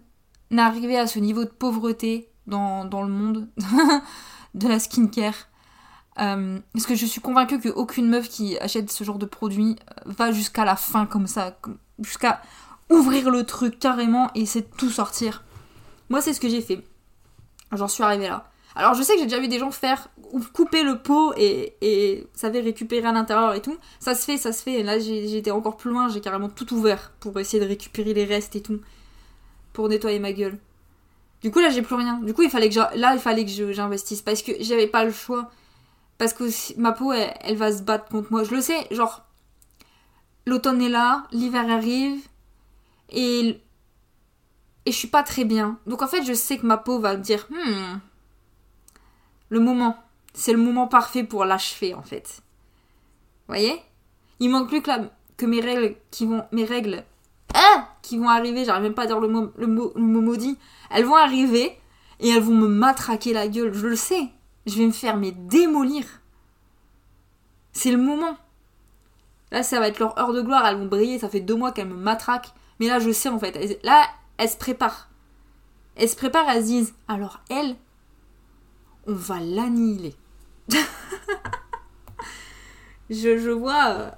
n'est 0.51 0.61
arrivé 0.61 0.97
à 0.97 1.07
ce 1.07 1.19
niveau 1.19 1.43
de 1.43 1.49
pauvreté 1.49 2.29
dans, 2.47 2.83
le 2.83 3.09
monde 3.09 3.49
de 4.53 4.67
la 4.67 4.79
skincare. 4.79 5.33
Euh, 6.19 6.59
parce 6.73 6.85
que 6.85 6.95
je 6.95 7.05
suis 7.05 7.19
convaincue 7.19 7.59
qu'aucune 7.59 8.07
meuf 8.07 8.29
qui 8.29 8.57
achète 8.59 8.89
ce 8.89 9.03
genre 9.03 9.17
de 9.17 9.25
produit 9.25 9.75
euh, 9.89 10.11
va 10.17 10.31
jusqu'à 10.31 10.63
la 10.63 10.77
fin 10.77 11.05
comme 11.05 11.27
ça. 11.27 11.57
Jusqu'à 11.99 12.41
ouvrir 12.89 13.29
le 13.29 13.45
truc 13.45 13.79
carrément 13.79 14.29
et 14.33 14.41
essayer 14.41 14.63
de 14.63 14.77
tout 14.77 14.89
sortir. 14.89 15.43
Moi, 16.09 16.21
c'est 16.21 16.33
ce 16.33 16.39
que 16.39 16.47
j'ai 16.47 16.61
fait. 16.61 16.85
J'en 17.73 17.89
suis 17.89 18.03
arrivée 18.03 18.29
là. 18.29 18.49
Alors 18.75 18.93
je 18.93 19.03
sais 19.03 19.13
que 19.13 19.19
j'ai 19.19 19.25
déjà 19.25 19.39
vu 19.39 19.47
des 19.47 19.57
gens 19.57 19.71
faire 19.71 20.09
couper 20.53 20.83
le 20.83 20.99
pot 20.99 21.33
et, 21.37 22.27
ça 22.33 22.51
fait 22.51 22.59
récupérer 22.59 23.07
à 23.07 23.13
l'intérieur 23.13 23.53
et 23.53 23.61
tout. 23.61 23.77
Ça 23.99 24.15
se 24.15 24.25
fait, 24.25 24.37
ça 24.37 24.51
se 24.51 24.61
fait. 24.61 24.73
Et 24.73 24.83
là 24.83 24.99
j'étais 24.99 25.51
encore 25.51 25.77
plus 25.77 25.91
loin, 25.91 26.09
j'ai 26.09 26.21
carrément 26.21 26.49
tout 26.49 26.73
ouvert 26.73 27.11
pour 27.19 27.39
essayer 27.39 27.63
de 27.63 27.67
récupérer 27.67 28.13
les 28.13 28.25
restes 28.25 28.55
et 28.55 28.61
tout. 28.61 28.81
Pour 29.73 29.87
nettoyer 29.89 30.19
ma 30.19 30.33
gueule. 30.33 30.57
Du 31.41 31.51
coup 31.51 31.59
là 31.59 31.69
j'ai 31.69 31.81
plus 31.81 31.95
rien. 31.95 32.19
Du 32.19 32.33
coup 32.33 32.41
il 32.41 32.49
fallait 32.49 32.69
que 32.69 32.75
là 32.75 33.13
il 33.13 33.19
fallait 33.19 33.45
que 33.45 33.71
j'investisse 33.71 34.21
parce 34.21 34.41
que 34.41 34.51
j'avais 34.59 34.87
pas 34.87 35.05
le 35.05 35.11
choix. 35.11 35.49
Parce 36.17 36.33
que 36.33 36.43
ma 36.79 36.91
peau 36.91 37.13
elle, 37.13 37.33
elle 37.41 37.57
va 37.57 37.71
se 37.71 37.81
battre 37.81 38.09
contre 38.09 38.31
moi. 38.31 38.43
Je 38.43 38.53
le 38.53 38.61
sais, 38.61 38.87
genre 38.91 39.25
l'automne 40.45 40.81
est 40.81 40.89
là, 40.89 41.27
l'hiver 41.31 41.69
arrive 41.69 42.19
et 43.09 43.61
et 44.85 44.91
je 44.91 44.97
suis 44.97 45.07
pas 45.07 45.23
très 45.23 45.45
bien. 45.45 45.79
Donc 45.87 46.01
en 46.01 46.07
fait 46.07 46.23
je 46.23 46.33
sais 46.33 46.57
que 46.57 46.65
ma 46.65 46.77
peau 46.77 46.99
va 46.99 47.15
me 47.15 47.23
dire 47.23 47.47
hmm 47.49 47.99
le 49.55 49.61
moment. 49.61 49.97
C'est 50.33 50.51
le 50.51 50.59
moment 50.59 50.87
parfait 50.87 51.23
pour 51.23 51.45
l'achever, 51.45 51.93
en 51.93 52.03
fait. 52.03 52.41
Voyez? 53.47 53.81
Il 54.39 54.49
manque 54.49 54.67
plus 54.67 54.81
que, 54.81 54.91
que 55.37 55.45
mes 55.45 55.61
règles 55.61 55.95
qui 56.11 56.25
vont. 56.25 56.43
Mes 56.51 56.65
règles. 56.65 57.03
Hein 57.53 57.87
Qui 58.01 58.17
vont 58.17 58.29
arriver, 58.29 58.65
j'arrive 58.65 58.83
même 58.83 58.93
pas 58.93 59.03
à 59.03 59.07
dire 59.07 59.19
le 59.19 59.27
mot 59.27 59.93
maudit. 59.95 60.57
Elles 60.91 61.05
vont 61.05 61.15
arriver 61.15 61.77
et 62.19 62.29
elles 62.29 62.43
vont 62.43 62.53
me 62.53 62.67
matraquer 62.67 63.33
la 63.33 63.47
gueule. 63.47 63.73
Je 63.73 63.87
le 63.87 63.95
sais. 63.95 64.29
Je 64.65 64.77
vais 64.77 64.85
me 64.85 64.91
faire 64.91 65.17
mais 65.17 65.31
démolir. 65.31 66.05
C'est 67.71 67.91
le 67.91 67.97
moment. 67.97 68.37
Là, 69.51 69.63
ça 69.63 69.79
va 69.79 69.87
être 69.87 69.99
leur 69.99 70.17
heure 70.19 70.33
de 70.33 70.41
gloire. 70.41 70.65
Elles 70.67 70.77
vont 70.77 70.87
briller. 70.87 71.19
Ça 71.19 71.29
fait 71.29 71.39
deux 71.39 71.55
mois 71.55 71.71
qu'elles 71.71 71.87
me 71.87 71.95
matraquent. 71.95 72.53
Mais 72.79 72.87
là, 72.87 72.99
je 72.99 73.11
sais 73.11 73.29
en 73.29 73.39
fait. 73.39 73.79
Là, 73.83 74.05
elles 74.37 74.49
se 74.49 74.57
préparent. 74.57 75.09
Elles 75.95 76.09
se 76.09 76.15
préparent, 76.17 76.49
elles 76.49 76.63
se 76.63 76.67
disent 76.67 76.93
alors, 77.07 77.39
elle, 77.49 77.77
on 79.07 79.13
va 79.13 79.39
l'annihiler. 79.39 80.15
je, 83.09 83.51
vois 83.51 84.11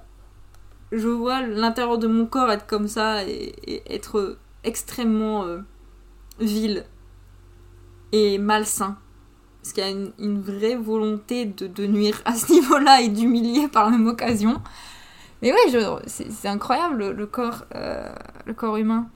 je 0.92 1.08
vois 1.08 1.42
l'intérieur 1.42 1.98
de 1.98 2.06
mon 2.06 2.26
corps 2.26 2.50
être 2.50 2.66
comme 2.66 2.88
ça 2.88 3.24
et, 3.24 3.82
être 3.92 4.38
extrêmement 4.64 5.44
euh, 5.44 5.60
vil 6.40 6.84
et 8.12 8.38
malsain. 8.38 8.98
Parce 9.62 9.72
qu'il 9.72 9.84
y 9.84 9.86
a 9.86 9.90
une, 10.18 10.40
vraie 10.40 10.76
volonté 10.76 11.44
de, 11.44 11.86
nuire 11.86 12.22
à 12.24 12.34
ce 12.34 12.52
niveau-là 12.52 13.02
et 13.02 13.08
d'humilier 13.08 13.68
par 13.68 13.84
la 13.84 13.90
même 13.90 14.06
occasion. 14.06 14.62
Mais 15.42 15.52
oui, 15.52 15.76
c'est 16.06 16.48
incroyable 16.48 17.10
le, 17.10 17.26
corps, 17.26 17.64
euh, 17.74 18.12
le 18.46 18.54
corps 18.54 18.76
humain 18.76 19.08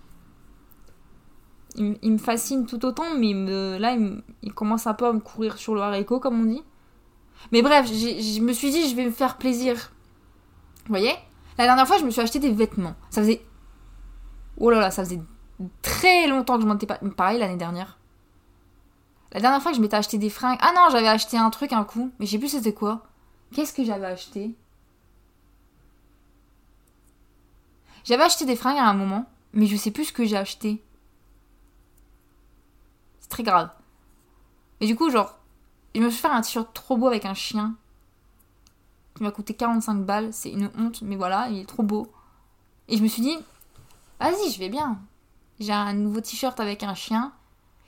il, 1.76 2.12
me 2.12 2.18
fascine 2.18 2.66
tout 2.66 2.84
autant, 2.84 3.14
mais 3.16 3.32
là, 3.78 3.96
il, 4.42 4.52
commence 4.52 4.86
un 4.86 4.94
peu 4.94 5.06
à 5.06 5.12
me 5.12 5.20
courir 5.20 5.58
sur 5.58 5.74
le 5.74 5.80
haricot, 5.80 6.20
comme 6.20 6.40
on 6.40 6.44
dit. 6.44 6.62
Mais 7.50 7.62
bref, 7.62 7.86
je 7.86 8.40
me 8.40 8.52
suis 8.52 8.70
dit, 8.70 8.88
je 8.88 8.94
vais 8.94 9.04
me 9.04 9.10
faire 9.10 9.38
plaisir. 9.38 9.92
Vous 10.84 10.88
voyez? 10.88 11.14
La 11.58 11.64
dernière 11.64 11.86
fois, 11.86 11.98
je 11.98 12.04
me 12.04 12.10
suis 12.10 12.20
acheté 12.20 12.38
des 12.38 12.52
vêtements. 12.52 12.94
Ça 13.10 13.22
faisait. 13.22 13.44
Oh 14.58 14.70
là 14.70 14.80
là, 14.80 14.90
ça 14.90 15.04
faisait 15.04 15.20
très 15.80 16.26
longtemps 16.26 16.56
que 16.56 16.62
je 16.62 16.66
m'en 16.66 16.76
pas. 16.76 16.98
Pareil 17.16 17.38
l'année 17.38 17.56
dernière. 17.56 17.98
La 19.32 19.40
dernière 19.40 19.62
fois 19.62 19.72
que 19.72 19.76
je 19.76 19.82
m'étais 19.82 19.96
acheté 19.96 20.18
des 20.18 20.30
fringues. 20.30 20.58
Ah 20.60 20.72
non, 20.74 20.88
j'avais 20.90 21.08
acheté 21.08 21.38
un 21.38 21.50
truc 21.50 21.72
un 21.72 21.84
coup, 21.84 22.10
mais 22.18 22.26
je 22.26 22.32
sais 22.32 22.38
plus 22.38 22.48
c'était 22.48 22.74
quoi. 22.74 23.06
Qu'est-ce 23.52 23.72
que 23.72 23.84
j'avais 23.84 24.06
acheté? 24.06 24.54
J'avais 28.04 28.24
acheté 28.24 28.44
des 28.44 28.56
fringues 28.56 28.78
à 28.78 28.86
un 28.86 28.94
moment, 28.94 29.26
mais 29.52 29.66
je 29.66 29.76
sais 29.76 29.90
plus 29.90 30.06
ce 30.06 30.12
que 30.12 30.24
j'ai 30.24 30.36
acheté 30.36 30.82
très 33.32 33.42
grave. 33.42 33.70
Et 34.80 34.86
du 34.86 34.94
coup, 34.94 35.10
genre, 35.10 35.38
je 35.94 36.00
me 36.00 36.10
suis 36.10 36.20
fait 36.20 36.28
un 36.28 36.40
t-shirt 36.42 36.72
trop 36.72 36.96
beau 36.96 37.08
avec 37.08 37.24
un 37.24 37.34
chien 37.34 37.74
qui 39.14 39.22
m'a 39.22 39.30
coûté 39.30 39.54
45 39.54 40.04
balles. 40.04 40.32
C'est 40.32 40.50
une 40.50 40.70
honte, 40.78 41.02
mais 41.02 41.16
voilà, 41.16 41.48
il 41.50 41.58
est 41.58 41.68
trop 41.68 41.82
beau. 41.82 42.12
Et 42.88 42.96
je 42.96 43.02
me 43.02 43.08
suis 43.08 43.22
dit, 43.22 43.36
vas-y, 44.20 44.50
je 44.50 44.58
vais 44.58 44.68
bien. 44.68 44.98
J'ai 45.60 45.72
un 45.72 45.94
nouveau 45.94 46.20
t-shirt 46.20 46.58
avec 46.60 46.82
un 46.82 46.94
chien. 46.94 47.32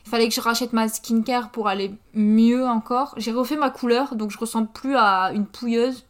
Il 0.07 0.11
fallait 0.11 0.29
que 0.29 0.35
je 0.35 0.41
rachète 0.41 0.73
ma 0.73 0.89
skincare 0.89 1.51
pour 1.51 1.69
aller 1.69 1.95
mieux 2.15 2.67
encore. 2.67 3.15
J'ai 3.17 3.33
refait 3.33 3.57
ma 3.57 3.71
couleur, 3.71 4.17
donc 4.17 4.31
je 4.31 4.39
ressemble 4.39 4.69
plus 4.69 4.97
à 4.97 5.33
une 5.33 5.47
pouilleuse. 5.47 6.07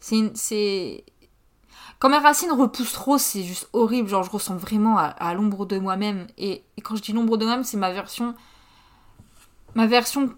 C'est. 0.00 1.04
Quand 1.98 2.08
mes 2.08 2.18
racines 2.18 2.52
repoussent 2.52 2.92
trop, 2.92 3.18
c'est 3.18 3.42
juste 3.42 3.68
horrible. 3.72 4.08
Genre, 4.08 4.22
je 4.22 4.30
ressens 4.30 4.56
vraiment 4.56 4.98
à, 4.98 5.34
l'ombre 5.34 5.66
de 5.66 5.78
moi-même. 5.78 6.28
Et, 6.38 6.62
quand 6.82 6.94
je 6.96 7.02
dis 7.02 7.12
l'ombre 7.12 7.36
de 7.36 7.44
moi-même, 7.44 7.64
c'est 7.64 7.76
ma 7.76 7.92
version. 7.92 8.34
Ma 9.74 9.86
version 9.86 10.30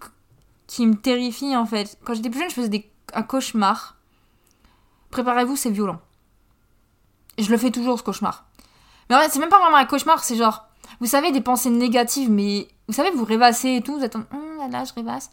qui 0.67 0.85
me 0.87 0.95
terrifie 0.95 1.55
en 1.55 1.65
fait. 1.65 1.99
Quand 2.03 2.13
j'étais 2.13 2.29
plus 2.29 2.39
jeune, 2.39 2.49
je 2.49 2.55
faisais 2.55 2.69
des, 2.69 2.91
un 3.13 3.23
cauchemar. 3.23 3.97
Préparez-vous, 5.11 5.55
c'est 5.55 5.69
violent. 5.69 5.99
Et 7.37 7.43
je 7.43 7.51
le 7.51 7.57
fais 7.57 7.71
toujours 7.71 7.99
ce 7.99 8.03
cauchemar. 8.03 8.45
Mais 9.09 9.15
en 9.15 9.19
fait, 9.19 9.29
c'est 9.29 9.39
même 9.39 9.49
pas 9.49 9.59
vraiment 9.59 9.77
un 9.77 9.85
cauchemar, 9.85 10.23
c'est 10.23 10.35
genre. 10.35 10.67
Vous 10.99 11.07
savez, 11.07 11.31
des 11.31 11.41
pensées 11.41 11.69
négatives, 11.69 12.29
mais. 12.29 12.67
Vous 12.87 12.93
savez, 12.93 13.11
vous 13.11 13.23
rêvassez 13.23 13.75
et 13.75 13.81
tout, 13.81 13.97
vous 13.97 14.03
êtes 14.03 14.15
en. 14.15 14.23
Hum, 14.33 14.57
là, 14.57 14.67
là, 14.67 14.83
je 14.83 14.93
rêvasse. 14.93 15.31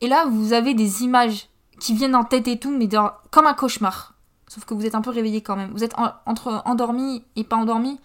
Et 0.00 0.08
là, 0.08 0.24
vous 0.26 0.52
avez 0.52 0.74
des 0.74 1.02
images 1.02 1.48
qui 1.80 1.94
viennent 1.94 2.14
en 2.14 2.24
tête 2.24 2.48
et 2.48 2.58
tout, 2.58 2.70
mais 2.70 2.88
comme 3.30 3.46
un 3.46 3.54
cauchemar. 3.54 4.14
Sauf 4.48 4.64
que 4.64 4.74
vous 4.74 4.86
êtes 4.86 4.94
un 4.94 5.02
peu 5.02 5.10
réveillé 5.10 5.42
quand 5.42 5.56
même. 5.56 5.70
Vous 5.72 5.84
êtes 5.84 5.94
entre 6.26 6.62
endormi 6.64 7.24
et 7.36 7.44
pas 7.44 7.56
endormi. 7.56 8.00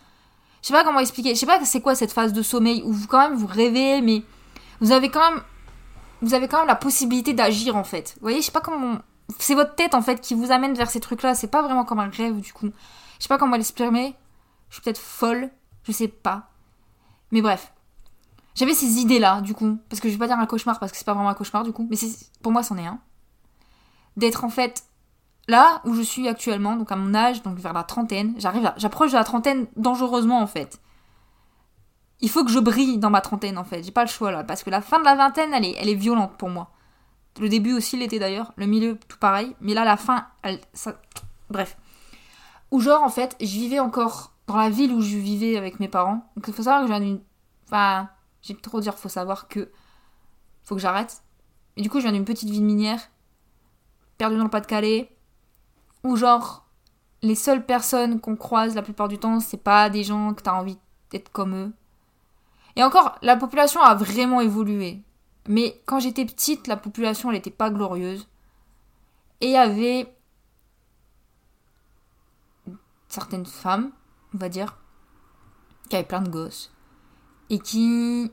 Je 0.62 0.68
sais 0.68 0.74
pas 0.74 0.84
comment 0.84 1.00
expliquer. 1.00 1.36
Je 1.36 1.40
sais 1.40 1.46
pas 1.46 1.64
c'est 1.64 1.82
quoi 1.82 1.96
cette 1.96 2.12
phase 2.12 2.34
de 2.34 2.42
sommeil 2.42 2.84
où 2.86 2.92
vous 2.92 3.08
quand 3.08 3.20
même 3.20 3.36
vous 3.38 3.48
rêvez, 3.48 4.02
mais 4.02 4.24
vous 4.82 4.92
avez 4.92 5.10
quand 5.10 5.32
même 5.32 5.42
vous 6.22 6.34
avez 6.34 6.48
quand 6.48 6.60
même 6.60 6.68
la 6.68 6.76
possibilité 6.76 7.34
d'agir 7.34 7.76
en 7.76 7.84
fait. 7.84 8.14
Vous 8.16 8.22
voyez, 8.22 8.42
je 8.42 8.46
sais 8.46 8.52
pas 8.52 8.62
comment 8.62 9.00
c'est 9.40 9.56
votre 9.56 9.76
tête 9.76 9.94
en 9.94 10.02
fait 10.02 10.22
qui 10.22 10.34
vous 10.34 10.52
amène 10.52 10.74
vers 10.74 10.90
ces 10.90 11.00
trucs-là. 11.00 11.36
C'est 11.36 11.48
pas 11.48 11.62
vraiment 11.62 11.86
comme 11.86 12.00
un 12.00 12.10
rêve 12.10 12.40
du 12.40 12.54
coup. 12.54 12.68
Je 13.18 13.24
sais 13.24 13.30
pas 13.30 13.38
comment 13.38 13.56
l'exprimer. 13.56 14.16
Je 14.70 14.76
suis 14.76 14.82
peut-être 14.82 15.00
folle, 15.00 15.50
je 15.84 15.92
sais 15.92 16.08
pas. 16.08 16.50
Mais 17.32 17.42
bref, 17.42 17.74
j'avais 18.56 18.74
ces 18.74 19.00
idées-là 19.00 19.42
du 19.42 19.54
coup, 19.54 19.78
parce 19.90 20.00
que 20.00 20.08
je 20.08 20.14
vais 20.14 20.20
pas 20.20 20.28
dire 20.28 20.40
un 20.40 20.46
cauchemar 20.46 20.80
parce 20.80 20.92
que 20.92 20.98
c'est 20.98 21.06
pas 21.06 21.14
vraiment 21.14 21.30
un 21.30 21.34
cauchemar 21.34 21.64
du 21.64 21.72
coup, 21.72 21.88
mais 21.90 21.98
pour 22.42 22.52
moi 22.52 22.64
c'en 22.64 22.78
est 22.78 22.86
un. 22.86 23.00
D'être 24.16 24.44
en 24.44 24.50
fait 24.50 24.84
là 25.48 25.82
où 25.86 25.94
je 25.94 26.02
suis 26.02 26.28
actuellement, 26.28 26.76
donc 26.76 26.92
à 26.92 26.96
mon 26.96 27.14
âge, 27.14 27.44
donc 27.44 27.58
vers 27.58 27.74
la 27.74 27.84
trentaine, 27.84 28.34
j'arrive, 28.38 28.72
j'approche 28.78 29.12
de 29.12 29.18
la 29.18 29.24
trentaine 29.24 29.68
dangereusement 29.76 30.42
en 30.42 30.48
fait. 30.48 30.80
Il 32.22 32.30
faut 32.30 32.46
que 32.46 32.52
je 32.52 32.60
brille 32.60 32.98
dans 32.98 33.10
ma 33.10 33.22
trentaine 33.22 33.58
en 33.58 33.64
fait, 33.64 33.84
j'ai 33.84 33.92
pas 33.92 34.04
le 34.04 34.10
choix 34.10 34.32
là, 34.32 34.44
parce 34.44 34.64
que 34.64 34.70
la 34.70 34.82
fin 34.82 35.00
de 35.00 35.06
la 35.06 35.16
vingtaine, 35.16 35.54
elle 35.54 35.66
est, 35.66 35.76
elle 35.80 35.90
est 35.90 35.96
violente 35.96 36.38
pour 36.38 36.50
moi. 36.50 36.72
Le 37.40 37.50
début 37.50 37.74
aussi 37.74 37.98
l'était 37.98 38.20
d'ailleurs, 38.20 38.54
le 38.56 38.68
milieu 38.68 38.98
tout 39.08 39.18
pareil, 39.18 39.56
mais 39.60 39.74
là 39.74 39.84
la 39.84 39.98
fin, 39.98 40.28
elle, 40.44 40.62
bref. 41.50 41.78
Ou 42.72 42.80
genre 42.80 43.04
en 43.04 43.10
fait, 43.10 43.36
je 43.40 43.46
vivais 43.46 43.80
encore 43.80 44.34
dans 44.48 44.58
la 44.58 44.70
ville 44.70 44.92
où 44.94 45.02
je 45.02 45.18
vivais 45.18 45.58
avec 45.58 45.80
mes 45.80 45.88
parents. 45.88 46.32
Donc 46.36 46.46
il 46.48 46.54
faut 46.54 46.64
savoir 46.64 46.82
que 46.82 46.94
j'ai 46.94 47.08
une, 47.08 47.22
enfin, 47.66 48.10
j'ai 48.42 48.56
trop 48.56 48.80
dire, 48.80 48.96
faut 48.96 49.10
savoir 49.10 49.48
que, 49.48 49.72
faut 50.64 50.76
que 50.76 50.82
j'arrête. 50.82 51.24
Et 51.76 51.82
du 51.82 51.90
coup, 51.90 51.98
je 52.00 52.04
viens 52.04 52.12
d'une 52.12 52.26
petite 52.26 52.50
ville 52.50 52.64
minière, 52.64 53.10
perdue 54.18 54.38
dans 54.38 54.44
le 54.44 54.50
Pas-de-Calais, 54.50 55.16
ou 56.04 56.16
genre, 56.16 56.66
les 57.22 57.36
seules 57.36 57.66
personnes 57.66 58.20
qu'on 58.20 58.36
croise 58.36 58.76
la 58.76 58.82
plupart 58.82 59.08
du 59.08 59.18
temps, 59.18 59.40
c'est 59.40 59.58
pas 59.58 59.90
des 59.90 60.04
gens 60.04 60.34
que 60.34 60.42
t'as 60.42 60.54
envie 60.54 60.78
d'être 61.12 61.32
comme 61.32 61.56
eux. 61.56 61.74
Et 62.76 62.84
encore, 62.84 63.18
la 63.22 63.38
population 63.38 63.82
a 63.82 63.96
vraiment 63.96 64.42
évolué. 64.42 65.02
Mais 65.48 65.82
quand 65.86 66.00
j'étais 66.00 66.26
petite, 66.26 66.68
la 66.68 66.78
population, 66.78 67.30
elle 67.30 67.38
était 67.38 67.52
pas 67.52 67.70
glorieuse. 67.70 68.28
Et 69.42 69.48
il 69.48 69.52
y 69.52 69.58
avait 69.58 70.14
certaines 73.08 73.46
femmes, 73.46 73.92
on 74.34 74.38
va 74.38 74.50
dire, 74.50 74.78
qui 75.90 75.96
avait 75.96 76.06
plein 76.06 76.22
de 76.22 76.30
gosses, 76.30 76.74
et 77.50 77.60
qui 77.60 78.32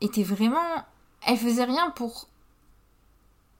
était 0.00 0.22
vraiment... 0.22 0.84
Elle 1.26 1.38
faisait 1.38 1.64
rien 1.64 1.90
pour 1.90 2.28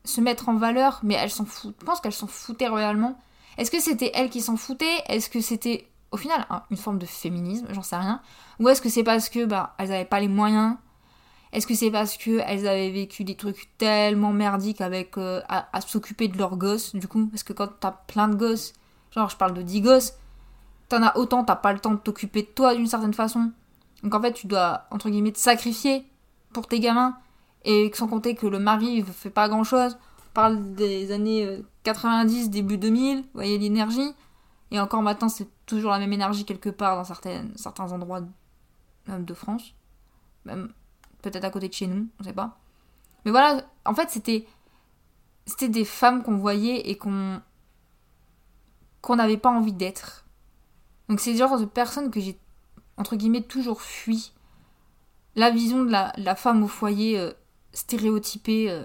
se 0.05 0.21
mettre 0.21 0.49
en 0.49 0.57
valeur, 0.57 1.01
mais 1.03 1.15
elle 1.15 1.31
s'en 1.31 1.45
fout. 1.45 1.75
Je 1.81 1.85
pense 1.85 2.01
qu'elle 2.01 2.13
s'en 2.13 2.27
foutait 2.27 2.69
royalement. 2.69 3.19
Est-ce 3.59 3.71
que 3.71 3.81
c'était 3.81 4.11
elle 4.15 4.31
qui 4.31 4.41
s'en 4.41 4.57
foutait? 4.57 5.03
Est-ce 5.09 5.31
que 5.31 5.41
c'était 5.41 5.89
au 6.11 6.17
final 6.17 6.47
une 6.71 6.77
forme 6.77 6.99
de 6.99 7.07
féminisme? 7.07 7.67
J'en 7.71 7.83
sais 7.83 7.97
rien. 7.97 8.21
Ou 8.61 8.69
est-ce 8.69 8.83
que 8.83 8.89
c'est 8.89 9.05
parce 9.05 9.29
que 9.29 9.45
bah 9.45 9.75
elles 9.79 9.93
avaient 9.93 10.05
pas 10.05 10.21
les 10.21 10.29
moyens? 10.29 10.77
Est-ce 11.53 11.67
que 11.69 11.75
c'est 11.75 11.91
parce 11.91 12.17
que 12.17 12.41
elles 12.47 12.67
avaient 12.67 12.91
vécu 12.91 13.23
des 13.23 13.37
trucs 13.37 13.71
tellement 13.79 14.33
merdiques 14.33 14.81
avec 14.81 15.17
euh, 15.19 15.41
à, 15.49 15.81
s'occuper 15.81 16.27
de 16.27 16.37
leurs 16.37 16.57
gosses 16.57 16.95
du 16.95 17.07
coup? 17.07 17.27
Parce 17.27 17.45
que 17.45 17.53
quand 17.53 17.69
t'as 17.79 17.93
plein 17.93 18.29
de 18.29 18.35
gosses, 18.35 18.73
genre 19.13 19.31
je 19.31 19.37
parle 19.37 19.55
de 19.55 19.63
10 19.63 19.81
gosses, 19.81 20.15
t'en 20.89 21.03
as 21.03 21.17
autant, 21.17 21.45
t'as 21.45 21.55
pas 21.55 21.73
le 21.73 21.79
temps 21.79 21.93
de 21.93 21.99
t'occuper 21.99 22.43
de 22.43 22.49
toi 22.49 22.75
d'une 22.75 22.89
certaine 22.89 23.15
façon. 23.15 23.53
Donc 24.03 24.15
en 24.15 24.21
fait 24.21 24.33
tu 24.33 24.49
dois 24.49 24.85
entre 24.91 25.11
guillemets 25.11 25.33
te 25.33 25.39
sacrifier 25.39 26.05
pour 26.53 26.67
tes 26.67 26.81
gamins. 26.81 27.17
Et 27.65 27.91
sans 27.95 28.09
compter 28.09 28.35
que 28.35 28.47
le 28.47 28.59
mari 28.59 29.03
ne 29.03 29.05
fait 29.05 29.31
pas 29.31 29.49
grand 29.49 29.65
chose. 29.65 29.97
Parle 30.35 30.75
des 30.75 31.13
années 31.13 31.63
90, 31.85 32.47
euh, 32.47 32.51
début 32.51 32.77
2000, 32.77 33.23
vous 33.23 33.29
voyez 33.35 33.57
l'énergie. 33.59 34.15
Et 34.71 34.81
encore 34.81 35.03
maintenant, 35.03 35.29
c'est 35.29 35.49
toujours 35.67 35.93
la 35.93 35.99
même 35.99 36.13
énergie 36.13 36.45
quelque 36.45 36.71
part 36.71 36.97
dans 36.97 37.05
certains 37.05 37.93
endroits 37.93 38.23
de 39.07 39.35
France. 39.35 39.75
Même 40.45 40.73
peut-être 41.23 41.45
à 41.45 41.51
côté 41.51 41.69
de 41.69 41.73
chez 41.73 41.87
nous, 41.87 42.09
on 42.21 42.25
sait 42.25 42.33
pas. 42.33 42.59
Mais 43.25 43.31
voilà, 43.31 43.63
en 43.85 43.95
fait, 43.95 44.11
c'était 44.11 44.47
c'était 45.47 45.69
des 45.69 45.85
femmes 45.85 46.23
qu'on 46.23 46.37
voyait 46.37 46.89
et 46.91 46.97
qu'on 46.97 47.41
qu'on 49.01 49.17
n'avait 49.17 49.37
pas 49.37 49.51
envie 49.51 49.73
d'être. 49.73 50.25
Donc 51.09 51.21
c'est 51.21 51.33
le 51.33 51.39
genre 51.39 51.59
de 51.59 51.67
personnes 51.67 52.11
que 52.11 52.21
j'ai 52.21 52.39
entre 52.97 53.17
guillemets 53.17 53.43
toujours 53.43 53.83
fui. 53.83 54.33
La 55.37 55.51
vision 55.51 55.85
de 55.85 55.91
la, 55.91 56.37
femme 56.37 56.63
au 56.63 56.69
foyer 56.69 57.19
euh, 57.19 57.33
stéréotypé 57.73 58.71
euh, 58.71 58.85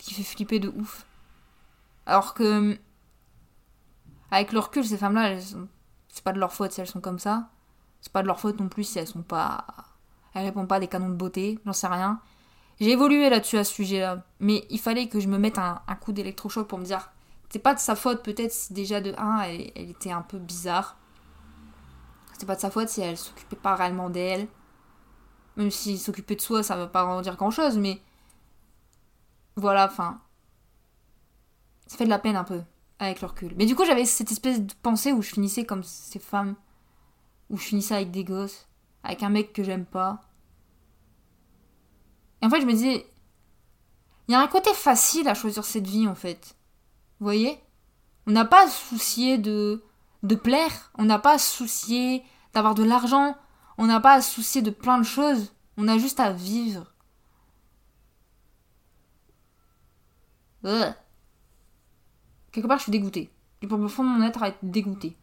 qui 0.00 0.14
fait 0.14 0.22
flipper 0.22 0.58
de 0.58 0.68
ouf. 0.68 1.06
Alors 2.06 2.34
que 2.34 2.78
avec 4.30 4.52
le 4.52 4.60
recul, 4.60 4.84
ces 4.84 4.96
femmes-là, 4.96 5.38
c'est 6.08 6.24
pas 6.24 6.32
de 6.32 6.38
leur 6.38 6.52
faute 6.52 6.72
si 6.72 6.80
elles 6.80 6.86
sont 6.86 7.00
comme 7.00 7.18
ça. 7.18 7.50
C'est 8.00 8.12
pas 8.12 8.22
de 8.22 8.26
leur 8.26 8.40
faute 8.40 8.58
non 8.60 8.68
plus 8.68 8.84
si 8.84 8.98
elles 8.98 9.06
sont 9.06 9.22
pas. 9.22 9.66
Elles 10.34 10.44
répondent 10.44 10.68
pas 10.68 10.76
à 10.76 10.80
des 10.80 10.88
canons 10.88 11.08
de 11.08 11.14
beauté, 11.14 11.58
j'en 11.66 11.72
sais 11.72 11.88
rien. 11.88 12.20
J'ai 12.80 12.92
évolué 12.92 13.28
là-dessus 13.28 13.58
à 13.58 13.64
ce 13.64 13.74
sujet-là, 13.74 14.24
mais 14.38 14.64
il 14.70 14.78
fallait 14.78 15.08
que 15.08 15.20
je 15.20 15.28
me 15.28 15.36
mette 15.36 15.58
un, 15.58 15.82
coup 16.00 16.12
d'électrochoc 16.12 16.66
pour 16.66 16.78
me 16.78 16.84
dire 16.84 17.10
c'est 17.50 17.58
pas 17.58 17.74
de 17.74 17.80
sa 17.80 17.96
faute 17.96 18.22
peut-être 18.22 18.52
si 18.52 18.72
déjà 18.72 19.00
de 19.00 19.12
1 19.18 19.40
elle, 19.42 19.60
était 19.76 20.12
un 20.12 20.22
peu 20.22 20.38
bizarre. 20.38 20.96
C'est 22.38 22.46
pas 22.46 22.54
de 22.54 22.60
sa 22.60 22.70
faute 22.70 22.88
si 22.88 23.02
elle 23.02 23.18
s'occupait 23.18 23.56
pas 23.56 23.74
réellement 23.74 24.08
d'elle. 24.08 24.46
Même 25.56 25.70
si 25.70 25.98
s'occuper 25.98 26.36
de 26.36 26.40
soi, 26.40 26.62
ça 26.62 26.76
veut 26.76 26.88
pas 26.88 27.04
en 27.04 27.20
dire 27.20 27.36
grand 27.36 27.50
chose, 27.50 27.76
mais. 27.76 28.00
Voilà, 29.56 29.86
enfin. 29.86 30.20
Ça 31.86 31.96
fait 31.96 32.04
de 32.04 32.10
la 32.10 32.18
peine 32.18 32.36
un 32.36 32.44
peu, 32.44 32.62
avec 32.98 33.20
le 33.20 33.26
recul. 33.26 33.54
Mais 33.56 33.66
du 33.66 33.74
coup, 33.74 33.84
j'avais 33.84 34.04
cette 34.04 34.30
espèce 34.30 34.60
de 34.60 34.72
pensée 34.82 35.12
où 35.12 35.22
je 35.22 35.30
finissais 35.30 35.64
comme 35.64 35.82
ces 35.82 36.18
femmes. 36.18 36.56
Où 37.48 37.56
je 37.56 37.64
finissais 37.64 37.94
avec 37.94 38.10
des 38.10 38.24
gosses, 38.24 38.68
avec 39.02 39.22
un 39.22 39.28
mec 39.28 39.52
que 39.52 39.64
j'aime 39.64 39.86
pas. 39.86 40.20
Et 42.42 42.46
en 42.46 42.50
fait, 42.50 42.60
je 42.60 42.66
me 42.66 42.72
disais. 42.72 43.06
Il 44.28 44.32
y 44.32 44.34
a 44.36 44.40
un 44.40 44.46
côté 44.46 44.72
facile 44.72 45.26
à 45.26 45.34
choisir 45.34 45.64
cette 45.64 45.88
vie, 45.88 46.06
en 46.06 46.14
fait. 46.14 46.54
Vous 47.18 47.24
voyez? 47.26 47.58
On 48.26 48.30
n'a 48.30 48.44
pas 48.44 48.66
à 48.66 48.68
soucier 48.68 49.38
de, 49.38 49.82
de 50.22 50.34
plaire, 50.36 50.92
on 50.96 51.04
n'a 51.04 51.18
pas 51.18 51.34
à 51.34 51.38
soucier 51.38 52.22
d'avoir 52.52 52.76
de 52.76 52.84
l'argent, 52.84 53.36
on 53.76 53.86
n'a 53.86 53.98
pas 53.98 54.12
à 54.12 54.20
soucier 54.20 54.62
de 54.62 54.70
plein 54.70 54.98
de 54.98 55.04
choses. 55.04 55.52
On 55.76 55.88
a 55.88 55.98
juste 55.98 56.20
à 56.20 56.30
vivre. 56.30 56.94
Quelque 60.62 62.66
part, 62.66 62.78
je 62.78 62.84
suis 62.84 62.92
dégoûtée. 62.92 63.30
Et 63.62 63.66
pour 63.66 63.78
le 63.78 63.88
fond 63.88 64.04
de 64.04 64.08
mon 64.08 64.26
être 64.26 64.42
à 64.42 64.48
être 64.48 64.58
dégoûtée. 64.62 65.16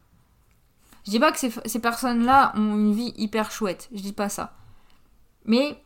Je 1.05 1.11
dis 1.11 1.19
pas 1.19 1.31
que 1.31 1.39
ces, 1.39 1.79
personnes-là 1.79 2.53
ont 2.55 2.75
une 2.75 2.93
vie 2.93 3.13
hyper 3.17 3.49
chouette. 3.49 3.89
Je 3.93 4.01
dis 4.01 4.13
pas 4.13 4.29
ça. 4.29 4.53
Mais 5.45 5.81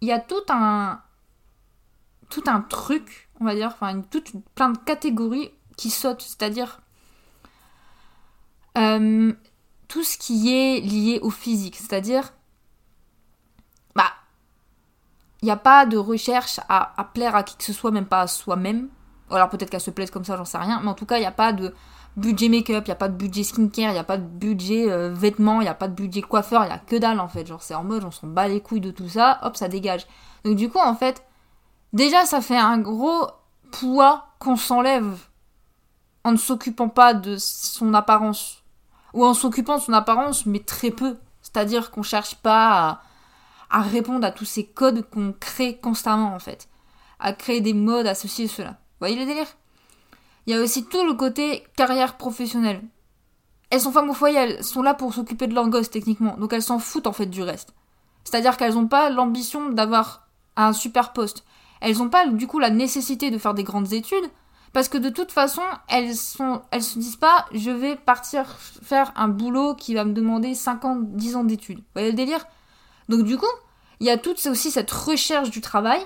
il 0.00 0.08
y 0.08 0.12
a 0.12 0.20
tout 0.20 0.44
un 0.50 1.00
tout 2.28 2.44
un 2.46 2.62
truc, 2.62 3.28
on 3.40 3.44
va 3.44 3.54
dire, 3.54 3.68
enfin 3.68 3.90
une, 3.90 4.04
toute 4.04 4.32
plein 4.54 4.70
de 4.70 4.78
catégories 4.78 5.50
qui 5.76 5.90
sautent. 5.90 6.22
C'est-à-dire 6.22 6.80
euh, 8.78 9.32
tout 9.88 10.02
ce 10.02 10.16
qui 10.16 10.52
est 10.52 10.80
lié 10.80 11.18
au 11.22 11.30
physique, 11.30 11.76
c'est-à-dire, 11.76 12.32
bah, 13.94 14.12
il 15.42 15.46
n'y 15.46 15.50
a 15.50 15.56
pas 15.56 15.86
de 15.86 15.96
recherche 15.96 16.60
à, 16.68 17.10
plaire 17.12 17.34
à 17.34 17.42
qui 17.42 17.56
que 17.56 17.64
ce 17.64 17.72
soit, 17.72 17.90
même 17.90 18.06
pas 18.06 18.22
à 18.22 18.26
soi-même. 18.28 18.88
Alors 19.30 19.48
peut-être 19.48 19.70
qu'elle 19.70 19.80
se 19.80 19.90
plaise 19.90 20.10
comme 20.10 20.24
ça, 20.24 20.36
j'en 20.36 20.44
sais 20.44 20.58
rien, 20.58 20.80
mais 20.82 20.88
en 20.88 20.94
tout 20.94 21.06
cas, 21.06 21.16
il 21.16 21.20
n'y 21.20 21.26
a 21.26 21.32
pas 21.32 21.52
de 21.52 21.74
budget 22.16 22.48
make-up, 22.48 22.84
il 22.86 22.90
n'y 22.90 22.92
a 22.92 22.96
pas 22.96 23.08
de 23.08 23.16
budget 23.16 23.42
skincare, 23.42 23.90
il 23.90 23.94
n'y 23.94 23.98
a 23.98 24.04
pas 24.04 24.18
de 24.18 24.26
budget 24.26 24.90
euh, 24.90 25.12
vêtements, 25.12 25.60
il 25.60 25.64
n'y 25.64 25.70
a 25.70 25.74
pas 25.74 25.88
de 25.88 25.94
budget 25.94 26.22
coiffeur, 26.22 26.62
il 26.64 26.68
n'y 26.68 26.72
a 26.72 26.78
que 26.78 26.96
dalle 26.96 27.18
en 27.18 27.28
fait. 27.28 27.46
Genre, 27.46 27.62
c'est 27.62 27.74
en 27.74 27.82
mode, 27.82 28.04
on 28.04 28.10
s'en 28.10 28.28
bat 28.28 28.46
les 28.46 28.60
couilles 28.60 28.80
de 28.80 28.90
tout 28.90 29.08
ça, 29.08 29.40
hop, 29.42 29.56
ça 29.56 29.68
dégage. 29.68 30.06
Donc 30.44 30.56
du 30.56 30.68
coup, 30.68 30.78
en 30.78 30.94
fait, 30.94 31.24
déjà, 31.92 32.24
ça 32.24 32.40
fait 32.40 32.58
un 32.58 32.78
gros 32.78 33.26
poids 33.72 34.26
qu'on 34.38 34.56
s'enlève 34.56 35.18
en 36.24 36.32
ne 36.32 36.36
s'occupant 36.36 36.88
pas 36.88 37.14
de 37.14 37.36
son 37.36 37.94
apparence 37.94 38.62
ou 39.12 39.24
en 39.24 39.34
s'occupant 39.34 39.78
de 39.78 39.82
son 39.82 39.92
apparence, 39.92 40.46
mais 40.46 40.60
très 40.60 40.90
peu. 40.90 41.16
C'est-à-dire 41.42 41.90
qu'on 41.90 42.02
cherche 42.02 42.36
pas 42.36 42.90
à, 42.90 43.00
répondre 43.80 44.26
à 44.26 44.32
tous 44.32 44.44
ces 44.44 44.66
codes 44.66 45.08
qu'on 45.08 45.32
crée 45.32 45.78
constamment, 45.78 46.34
en 46.34 46.38
fait. 46.38 46.68
À 47.18 47.32
créer 47.32 47.60
des 47.60 47.72
modes 47.72 48.06
associés 48.06 48.44
à 48.44 48.48
cela. 48.48 48.70
Vous 48.70 48.98
voyez 49.00 49.16
le 49.16 49.24
délire? 49.24 49.46
Il 50.46 50.52
y 50.52 50.56
a 50.56 50.60
aussi 50.60 50.84
tout 50.84 51.06
le 51.06 51.14
côté 51.14 51.64
carrière 51.76 52.16
professionnelle. 52.16 52.82
Elles 53.70 53.80
sont 53.80 53.92
femmes 53.92 54.10
au 54.10 54.14
foyer, 54.14 54.36
elles 54.36 54.64
sont 54.64 54.82
là 54.82 54.92
pour 54.92 55.14
s'occuper 55.14 55.46
de 55.46 55.54
leur 55.54 55.68
gosse, 55.68 55.88
techniquement. 55.88 56.36
Donc 56.36 56.52
elles 56.52 56.62
s'en 56.62 56.78
foutent, 56.78 57.06
en 57.06 57.12
fait, 57.12 57.26
du 57.26 57.42
reste. 57.42 57.72
C'est-à-dire 58.24 58.56
qu'elles 58.56 58.74
n'ont 58.74 58.88
pas 58.88 59.08
l'ambition 59.08 59.70
d'avoir 59.70 60.28
un 60.56 60.72
super 60.72 61.12
poste. 61.12 61.44
Elles 61.80 61.96
n'ont 61.96 62.10
pas, 62.10 62.26
du 62.26 62.46
coup, 62.46 62.58
la 62.58 62.70
nécessité 62.70 63.30
de 63.30 63.38
faire 63.38 63.54
des 63.54 63.64
grandes 63.64 63.92
études 63.92 64.30
parce 64.72 64.88
que 64.88 64.98
de 64.98 65.10
toute 65.10 65.32
façon, 65.32 65.62
elles 65.88 66.14
sont, 66.14 66.62
se 66.72 66.98
disent 66.98 67.16
pas, 67.16 67.46
je 67.52 67.70
vais 67.70 67.96
partir 67.96 68.46
faire 68.82 69.12
un 69.16 69.28
boulot 69.28 69.74
qui 69.74 69.94
va 69.94 70.04
me 70.04 70.12
demander 70.12 70.54
5 70.54 70.84
ans, 70.84 70.96
10 70.98 71.36
ans 71.36 71.44
d'études. 71.44 71.78
Vous 71.78 71.84
voyez 71.94 72.10
le 72.10 72.16
délire? 72.16 72.46
Donc 73.12 73.24
du 73.24 73.36
coup, 73.36 73.44
il 74.00 74.06
y 74.06 74.10
a 74.10 74.16
toute 74.16 74.44
aussi 74.46 74.70
cette 74.70 74.90
recherche 74.90 75.50
du 75.50 75.60
travail 75.60 76.00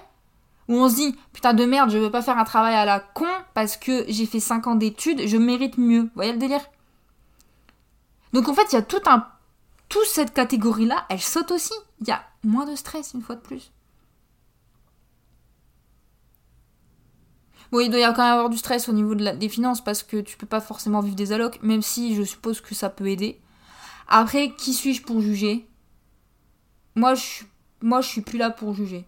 où 0.67 0.75
on 0.75 0.89
se 0.89 0.97
dit, 0.97 1.17
putain 1.33 1.55
de 1.55 1.65
merde, 1.65 1.89
je 1.89 1.99
veux 1.99 2.11
pas 2.11 2.21
faire 2.21 2.37
un 2.37 2.45
travail 2.45 2.75
à 2.75 2.85
la 2.85 2.99
con 2.99 3.29
parce 3.55 3.77
que 3.77 4.05
j'ai 4.09 4.27
fait 4.27 4.41
5 4.41 4.67
ans 4.67 4.75
d'études, 4.75 5.29
je 5.29 5.37
mérite 5.37 5.79
mieux. 5.79 6.03
Vous 6.03 6.11
voyez 6.17 6.33
le 6.33 6.39
délire? 6.39 6.67
Donc 8.33 8.49
en 8.49 8.55
fait, 8.55 8.73
il 8.73 8.75
y 8.75 8.79
a 8.79 8.83
tout 8.83 9.01
un, 9.07 9.25
toute 9.89 10.07
cette 10.07 10.35
catégorie-là, 10.35 11.07
elle 11.09 11.21
saute 11.21 11.53
aussi. 11.53 11.75
Il 12.01 12.09
y 12.09 12.11
a 12.11 12.25
moins 12.43 12.67
de 12.67 12.75
stress 12.75 13.15
une 13.15 13.23
fois 13.23 13.37
de 13.37 13.41
plus. 13.41 13.71
Bon, 17.71 17.79
il 17.79 17.89
doit 17.89 18.01
y 18.01 18.03
quand 18.03 18.17
même 18.17 18.33
avoir 18.33 18.51
du 18.51 18.59
stress 18.59 18.89
au 18.89 18.93
niveau 18.93 19.15
de 19.15 19.31
des 19.31 19.49
finances 19.49 19.83
parce 19.83 20.03
que 20.03 20.17
tu 20.17 20.37
peux 20.37 20.47
pas 20.47 20.61
forcément 20.61 21.01
vivre 21.01 21.15
des 21.15 21.31
allocs, 21.31 21.63
même 21.63 21.83
si 21.83 22.17
je 22.17 22.25
suppose 22.25 22.61
que 22.61 22.75
ça 22.75 22.91
peut 22.91 23.07
aider. 23.07 23.41
Après, 24.09 24.51
qui 24.59 24.75
suis-je 24.75 25.03
pour 25.03 25.21
juger? 25.21 25.69
Moi, 26.97 27.15
je 27.15 27.45
moi, 27.83 28.03
suis 28.03 28.23
plus 28.23 28.39
là 28.39 28.51
pour 28.51 28.75
juger. 28.75 29.07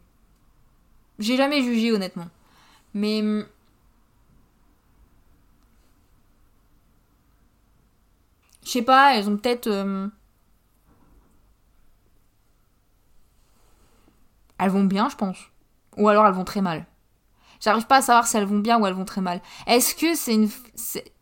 J'ai 1.18 1.36
jamais 1.36 1.62
jugé, 1.62 1.92
honnêtement. 1.92 2.28
Mais. 2.94 3.20
Hum, 3.20 3.46
je 8.64 8.70
sais 8.70 8.82
pas, 8.82 9.16
elles 9.16 9.28
ont 9.28 9.36
peut-être. 9.36 9.68
Hum, 9.68 10.10
elles 14.58 14.70
vont 14.70 14.84
bien, 14.84 15.08
je 15.08 15.16
pense. 15.16 15.38
Ou 15.96 16.08
alors 16.08 16.26
elles 16.26 16.34
vont 16.34 16.44
très 16.44 16.60
mal. 16.62 16.86
J'arrive 17.60 17.86
pas 17.86 17.96
à 17.96 18.02
savoir 18.02 18.26
si 18.26 18.36
elles 18.36 18.44
vont 18.44 18.58
bien 18.58 18.78
ou 18.80 18.86
elles 18.86 18.94
vont 18.94 19.04
très 19.04 19.20
mal. 19.20 19.40
Est-ce 19.66 19.94
que 19.94 20.14
c'est 20.14 20.34
une. 20.34 20.48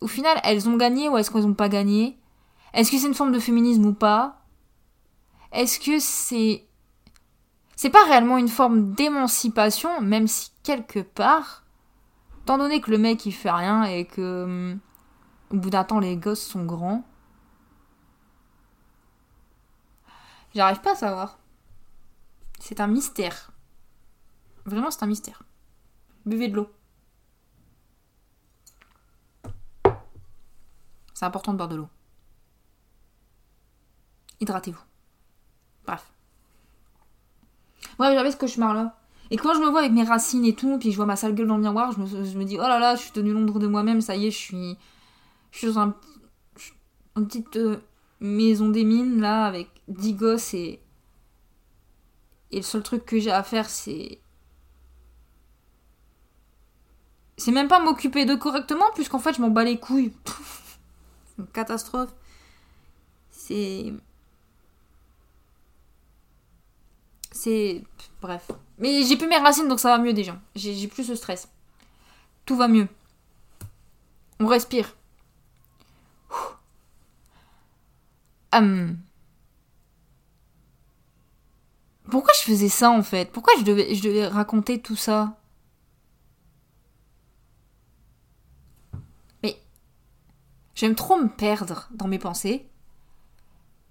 Au 0.01 0.07
final, 0.07 0.39
elles 0.43 0.69
ont 0.69 0.77
gagné 0.77 1.09
ou 1.09 1.17
est-ce 1.17 1.31
qu'elles 1.31 1.47
ont 1.47 1.53
pas 1.53 1.69
gagné? 1.69 2.17
Est-ce 2.73 2.91
que 2.91 2.97
c'est 2.97 3.07
une 3.07 3.13
forme 3.15 3.31
de 3.31 3.39
féminisme 3.39 3.85
ou 3.85 3.93
pas? 3.93 4.36
Est-ce 5.51 5.79
que 5.79 5.99
c'est. 5.99 6.67
C'est 7.75 7.89
pas 7.89 8.03
réellement 8.05 8.37
une 8.37 8.47
forme 8.47 8.93
d'émancipation, 8.93 10.01
même 10.01 10.27
si 10.27 10.51
quelque 10.63 10.99
part, 10.99 11.63
étant 12.41 12.57
donné 12.57 12.81
que 12.81 12.89
le 12.89 12.97
mec 12.97 13.25
il 13.25 13.31
fait 13.31 13.51
rien 13.51 13.83
et 13.83 14.05
que. 14.05 14.43
Hum, 14.43 14.79
au 15.49 15.57
bout 15.57 15.69
d'un 15.69 15.85
temps, 15.85 15.99
les 15.99 16.17
gosses 16.17 16.45
sont 16.45 16.65
grands. 16.65 17.05
J'arrive 20.53 20.81
pas 20.81 20.93
à 20.93 20.95
savoir. 20.95 21.39
C'est 22.59 22.81
un 22.81 22.87
mystère. 22.87 23.51
Vraiment, 24.65 24.91
c'est 24.91 25.03
un 25.03 25.07
mystère. 25.07 25.43
Buvez 26.25 26.49
de 26.49 26.55
l'eau. 26.55 26.69
C'est 31.13 31.25
important 31.25 31.53
de 31.53 31.57
boire 31.57 31.69
de 31.69 31.77
l'eau. 31.77 31.89
hydratez-vous. 34.39 34.86
Bref. 35.87 36.11
Bref, 37.97 38.13
j'avais 38.13 38.31
ce 38.31 38.37
cauchemar 38.37 38.73
là. 38.73 38.97
Et 39.29 39.37
quand 39.37 39.53
je 39.53 39.59
me 39.59 39.69
vois 39.69 39.79
avec 39.81 39.91
mes 39.91 40.03
racines 40.03 40.45
et 40.45 40.55
tout, 40.55 40.77
puis 40.77 40.91
je 40.91 40.97
vois 40.97 41.05
ma 41.05 41.15
sale 41.15 41.35
gueule 41.35 41.47
dans 41.47 41.57
le 41.57 41.63
miroir, 41.63 41.91
je 41.91 41.99
me, 41.99 42.43
dis, 42.43 42.57
oh 42.57 42.61
là 42.61 42.79
là, 42.79 42.95
je 42.95 43.01
suis 43.01 43.11
tenue 43.11 43.33
l'ombre 43.33 43.59
de 43.59 43.67
moi-même, 43.67 43.99
ça 43.99 44.15
y 44.15 44.27
est, 44.27 44.31
je 44.31 44.37
suis, 44.37 44.77
je 45.51 45.57
suis 45.57 45.67
dans 45.67 45.79
un, 45.79 45.95
une 47.17 47.27
petite 47.27 47.57
euh, 47.57 47.77
maison 48.21 48.69
des 48.69 48.85
mines, 48.85 49.19
là, 49.19 49.45
avec 49.45 49.69
10 49.89 50.13
gosses, 50.13 50.53
et, 50.53 50.79
et 52.51 52.57
le 52.57 52.61
seul 52.61 52.83
truc 52.83 53.05
que 53.05 53.19
j'ai 53.19 53.31
à 53.31 53.43
faire, 53.43 53.69
c'est... 53.69 54.19
C'est 57.39 57.51
même 57.51 57.67
pas 57.67 57.79
m'occuper 57.79 58.25
d'eux 58.25 58.37
correctement, 58.37 58.89
puisqu'en 58.95 59.19
fait, 59.19 59.33
je 59.33 59.41
m'en 59.41 59.49
bats 59.49 59.63
les 59.63 59.77
couilles. 59.77 60.13
c'est 60.25 61.37
une 61.39 61.47
catastrophe. 61.47 62.13
C'est... 63.29 63.93
C'est... 67.37 67.83
Bref. 68.19 68.49
Mais 68.79 69.03
j'ai 69.03 69.15
plus 69.15 69.27
mes 69.27 69.37
racines, 69.37 69.67
donc 69.67 69.79
ça 69.79 69.95
va 69.95 70.03
mieux 70.03 70.13
déjà. 70.13 70.35
J'ai 70.55 70.87
plus 70.87 71.07
de 71.07 71.13
stress. 71.13 71.47
Tout 72.45 72.55
va 72.55 72.67
mieux. 72.67 72.87
On 74.39 74.47
respire. 74.47 74.95
Hum. 78.53 78.97
Pourquoi 82.09 82.33
je 82.33 82.41
faisais 82.41 82.69
ça 82.69 82.89
en 82.89 83.03
fait? 83.03 83.31
Pourquoi 83.31 83.53
je 83.59 83.63
devais, 83.63 83.93
je 83.93 84.01
devais 84.01 84.25
raconter 84.27 84.81
tout 84.81 84.95
ça? 84.95 85.37
Mais 89.43 89.61
j'aime 90.73 90.95
trop 90.95 91.17
me 91.21 91.27
perdre 91.27 91.87
dans 91.91 92.07
mes 92.07 92.19
pensées. 92.19 92.67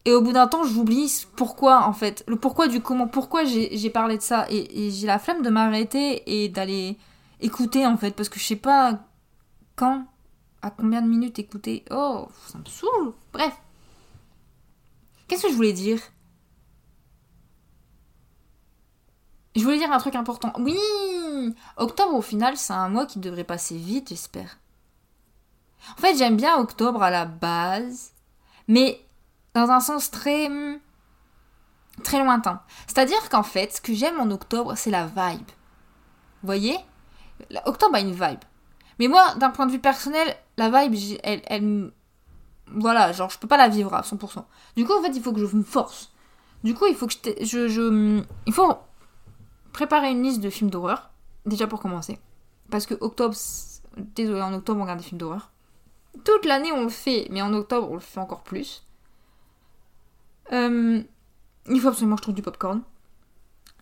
Et 0.07 0.13
au 0.13 0.23
bout 0.23 0.33
d'un 0.33 0.47
temps, 0.47 0.63
j'oublie 0.63 1.27
pourquoi, 1.35 1.85
en 1.85 1.93
fait. 1.93 2.23
Le 2.29 2.37
pourquoi 2.37 2.69
du 2.69 2.81
comment. 2.81 3.09
Pourquoi 3.09 3.45
j'ai 3.45 3.91
parlé 3.91 4.17
de 4.17 4.23
ça. 4.23 4.47
Et, 4.49 4.91
j'ai 4.93 5.07
la 5.07 5.19
flemme 5.19 5.43
de 5.43 5.51
m'arrêter 5.51 6.23
et 6.45 6.49
d'aller 6.49 6.97
écouter, 7.41 7.85
en 7.85 7.97
fait. 7.97 8.13
Parce 8.13 8.29
que 8.29 8.39
je 8.39 8.45
sais 8.45 8.55
pas 8.55 9.01
quand, 9.75 10.07
à 10.63 10.71
combien 10.71 11.03
de 11.03 11.09
minutes 11.09 11.41
écouter. 11.41 11.85
Oh, 11.91 12.29
ça 12.47 12.57
me 12.59 12.65
saoule. 12.67 13.15
Bref. 13.33 13.53
Qu'est-ce 15.27 15.43
que 15.43 15.49
je 15.49 15.55
voulais 15.55 15.73
dire? 15.73 15.99
Je 19.57 19.65
voulais 19.65 19.79
dire 19.79 19.91
un 19.91 19.99
truc 19.99 20.15
important. 20.15 20.53
Oui 20.61 20.79
Octobre, 21.79 22.15
au 22.15 22.23
final, 22.23 22.57
c'est 22.57 22.73
un 22.73 22.89
mois 22.89 23.07
qui 23.07 23.19
devrait 23.19 23.43
passer 23.43 23.77
vite, 23.77 24.11
j'espère. 24.11 24.61
En 25.99 26.01
fait, 26.01 26.17
j'aime 26.17 26.37
bien 26.37 26.59
octobre 26.59 27.03
à 27.03 27.11
la 27.11 27.25
base. 27.25 28.13
Mais 28.69 29.01
dans 29.57 29.71
un 29.71 29.81
sens 29.81 30.11
très 30.11 30.51
très 32.05 32.23
lointain. 32.23 32.61
C'est-à-dire 32.87 33.29
qu'en 33.31 33.43
fait, 33.43 33.77
ce 33.77 33.81
que 33.81 33.95
j'aime 33.95 34.21
en 34.21 34.31
octobre, 34.31 34.75
c'est 34.77 34.91
la 34.91 35.07
vibe. 35.07 35.49
Vous 36.43 36.47
voyez? 36.47 36.77
Octobre 37.65 37.95
a 37.95 38.01
une 38.01 38.13
vibe. 38.13 38.45
Mais 38.99 39.09
moi, 39.09 39.35
d'un 39.37 39.49
point 39.49 39.65
de 39.65 39.73
vue 39.73 39.79
personnel, 39.79 40.37
la 40.59 40.69
vibe, 40.69 40.95
elle, 41.23 41.41
elle, 41.47 41.91
voilà, 42.67 43.13
genre 43.13 43.31
je 43.31 43.39
peux 43.39 43.49
pas 43.49 43.57
la 43.57 43.69
vivre 43.69 43.95
à 43.95 44.03
100%. 44.03 44.45
Du 44.77 44.85
coup, 44.85 44.93
en 44.93 45.03
fait, 45.03 45.17
il 45.17 45.23
faut 45.23 45.33
que 45.33 45.45
je 45.45 45.57
me 45.57 45.63
force. 45.63 46.13
Du 46.63 46.75
coup, 46.75 46.87
il 46.87 46.95
faut 46.95 47.07
que 47.07 47.15
je, 47.41 47.69
je, 47.69 48.23
il 48.47 48.53
faut 48.53 48.75
préparer 49.73 50.11
une 50.11 50.23
liste 50.23 50.41
de 50.41 50.51
films 50.51 50.71
d'horreur 50.71 51.11
déjà 51.47 51.67
pour 51.67 51.81
commencer. 51.81 52.19
Parce 52.71 52.85
que 52.85 52.95
octobre, 53.01 53.35
désolé, 53.97 54.43
en 54.43 54.53
octobre 54.53 54.81
on 54.81 54.83
regarde 54.83 54.99
des 54.99 55.07
films 55.07 55.21
d'horreur. 55.21 55.51
Toute 56.25 56.45
l'année 56.45 56.73
on 56.73 56.83
le 56.83 56.91
fait, 56.91 57.29
mais 57.31 57.41
en 57.41 57.55
octobre 57.55 57.91
on 57.91 57.95
le 57.95 58.01
fait 58.01 58.21
encore 58.21 58.43
plus. 58.43 58.86
Euh, 60.53 61.03
il 61.69 61.81
faut 61.81 61.89
absolument 61.89 62.17
que 62.17 62.21
je 62.21 62.23
trouve 62.23 62.35
du 62.35 62.43
popcorn. 62.43 62.83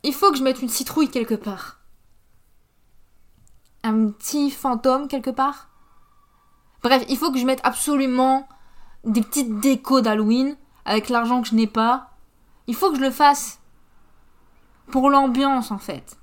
Il 0.02 0.12
faut 0.12 0.30
que 0.30 0.38
je 0.38 0.42
mette 0.42 0.62
une 0.62 0.68
citrouille 0.68 1.10
quelque 1.10 1.34
part. 1.34 1.80
Un 3.82 4.08
petit 4.08 4.50
fantôme 4.50 5.08
quelque 5.08 5.30
part. 5.30 5.68
Bref, 6.82 7.04
il 7.08 7.16
faut 7.16 7.32
que 7.32 7.38
je 7.38 7.46
mette 7.46 7.60
absolument 7.64 8.46
des 9.04 9.22
petites 9.22 9.60
décos 9.60 10.00
d'Halloween 10.00 10.56
avec 10.84 11.08
l'argent 11.08 11.42
que 11.42 11.48
je 11.48 11.54
n'ai 11.54 11.66
pas. 11.66 12.10
Il 12.66 12.74
faut 12.74 12.90
que 12.90 12.96
je 12.96 13.02
le 13.02 13.10
fasse. 13.10 13.60
Pour 14.90 15.08
l'ambiance 15.08 15.70
en 15.70 15.78
fait. 15.78 16.18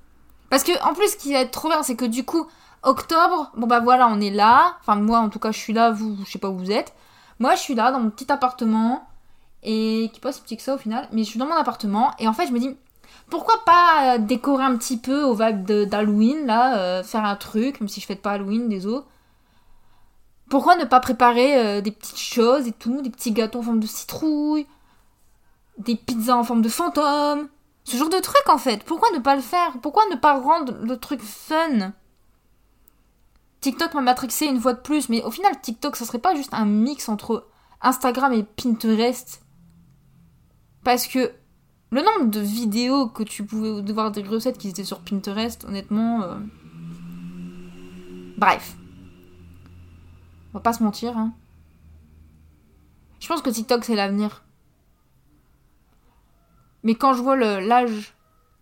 Parce 0.50 0.62
que 0.62 0.72
en 0.84 0.94
plus 0.94 1.08
ce 1.08 1.16
qui 1.16 1.32
va 1.32 1.40
être 1.40 1.50
trop 1.50 1.68
bien 1.68 1.82
c'est 1.82 1.96
que 1.96 2.04
du 2.04 2.24
coup 2.24 2.46
octobre, 2.82 3.50
bon 3.56 3.66
bah 3.66 3.80
voilà 3.80 4.06
on 4.08 4.20
est 4.20 4.30
là. 4.30 4.76
Enfin 4.80 4.96
moi 4.96 5.18
en 5.18 5.28
tout 5.28 5.40
cas 5.40 5.50
je 5.50 5.58
suis 5.58 5.72
là, 5.72 5.90
vous 5.90 6.16
je 6.24 6.30
sais 6.30 6.38
pas 6.38 6.48
où 6.48 6.56
vous 6.56 6.70
êtes. 6.70 6.94
Moi 7.40 7.56
je 7.56 7.60
suis 7.60 7.74
là 7.74 7.90
dans 7.90 7.98
mon 7.98 8.10
petit 8.10 8.30
appartement 8.30 9.08
et 9.62 10.10
qui 10.12 10.20
pas 10.20 10.32
si 10.32 10.40
petit 10.42 10.56
que 10.56 10.62
ça 10.62 10.74
au 10.74 10.78
final, 10.78 11.08
mais 11.12 11.24
je 11.24 11.30
suis 11.30 11.38
dans 11.38 11.46
mon 11.46 11.54
appartement 11.54 12.12
et 12.18 12.28
en 12.28 12.32
fait 12.32 12.46
je 12.46 12.52
me 12.52 12.58
dis 12.58 12.76
pourquoi 13.30 13.64
pas 13.64 14.14
euh, 14.14 14.18
décorer 14.18 14.64
un 14.64 14.76
petit 14.76 14.98
peu 14.98 15.22
au 15.22 15.34
vague 15.34 15.64
d'Halloween 15.64 16.46
là, 16.46 16.76
euh, 16.78 17.02
faire 17.02 17.24
un 17.24 17.36
truc, 17.36 17.80
même 17.80 17.88
si 17.88 18.00
je 18.00 18.06
fais 18.06 18.16
pas 18.16 18.32
Halloween, 18.32 18.68
des 18.68 18.86
os. 18.86 19.04
Pourquoi 20.50 20.76
ne 20.76 20.84
pas 20.84 21.00
préparer 21.00 21.56
euh, 21.56 21.80
des 21.80 21.92
petites 21.92 22.18
choses 22.18 22.66
et 22.66 22.72
tout, 22.72 23.00
des 23.00 23.08
petits 23.08 23.32
gâteaux 23.32 23.60
en 23.60 23.62
forme 23.62 23.80
de 23.80 23.86
citrouille, 23.86 24.66
des 25.78 25.96
pizzas 25.96 26.36
en 26.36 26.44
forme 26.44 26.60
de 26.60 26.68
fantôme, 26.68 27.48
ce 27.84 27.96
genre 27.96 28.10
de 28.10 28.18
truc 28.18 28.48
en 28.48 28.58
fait. 28.58 28.84
Pourquoi 28.84 29.08
ne 29.14 29.18
pas 29.18 29.34
le 29.34 29.42
faire? 29.42 29.78
Pourquoi 29.80 30.02
ne 30.10 30.16
pas 30.16 30.38
rendre 30.38 30.74
le 30.82 30.96
truc 30.98 31.22
fun? 31.22 31.92
TikTok 33.60 33.94
m'a 33.94 34.00
matrixé 34.02 34.46
une 34.46 34.60
fois 34.60 34.74
de 34.74 34.80
plus, 34.80 35.08
mais 35.08 35.22
au 35.22 35.30
final 35.30 35.58
TikTok 35.60 35.96
ça 35.96 36.04
serait 36.04 36.18
pas 36.18 36.34
juste 36.34 36.52
un 36.52 36.66
mix 36.66 37.08
entre 37.08 37.46
Instagram 37.80 38.32
et 38.32 38.42
Pinterest? 38.42 39.41
Parce 40.84 41.06
que 41.06 41.32
le 41.90 42.02
nombre 42.02 42.30
de 42.30 42.40
vidéos 42.40 43.08
que 43.08 43.22
tu 43.22 43.44
pouvais 43.44 43.82
voir 43.92 44.10
des 44.10 44.22
recettes 44.22 44.58
qui 44.58 44.68
étaient 44.68 44.84
sur 44.84 45.00
Pinterest, 45.00 45.64
honnêtement. 45.64 46.22
Euh, 46.22 46.38
bref. 48.38 48.76
On 50.50 50.58
va 50.58 50.60
pas 50.60 50.72
se 50.72 50.82
mentir, 50.82 51.16
hein. 51.16 51.32
Je 53.20 53.28
pense 53.28 53.42
que 53.42 53.50
TikTok 53.50 53.84
c'est 53.84 53.94
l'avenir. 53.94 54.42
Mais 56.82 56.94
quand 56.94 57.12
je 57.12 57.22
vois 57.22 57.36
l'âge 57.36 58.14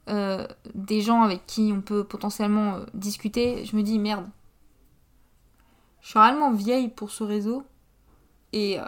euh, 0.09 0.47
des 0.75 1.01
gens 1.01 1.23
avec 1.23 1.47
qui 1.47 1.73
on 1.75 1.81
peut 1.81 2.05
potentiellement 2.05 2.75
euh, 2.75 2.85
discuter, 2.93 3.65
je 3.65 3.77
me 3.77 3.83
dis 3.83 3.99
merde. 3.99 4.29
Je 6.03 6.09
suis 6.09 6.19
réellement 6.19 6.53
vieille 6.53 6.89
pour 6.89 7.11
ce 7.11 7.25
réseau. 7.25 7.65
Et 8.53 8.79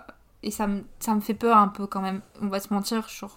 et 0.42 0.50
ça 0.50 0.66
me, 0.66 0.83
fait 1.20 1.35
peur 1.35 1.57
un 1.57 1.68
peu 1.68 1.87
quand 1.87 2.00
même. 2.00 2.20
On 2.40 2.48
va 2.48 2.61
se 2.61 2.72
mentir, 2.72 3.09
je 3.09 3.26
Ça 3.26 3.28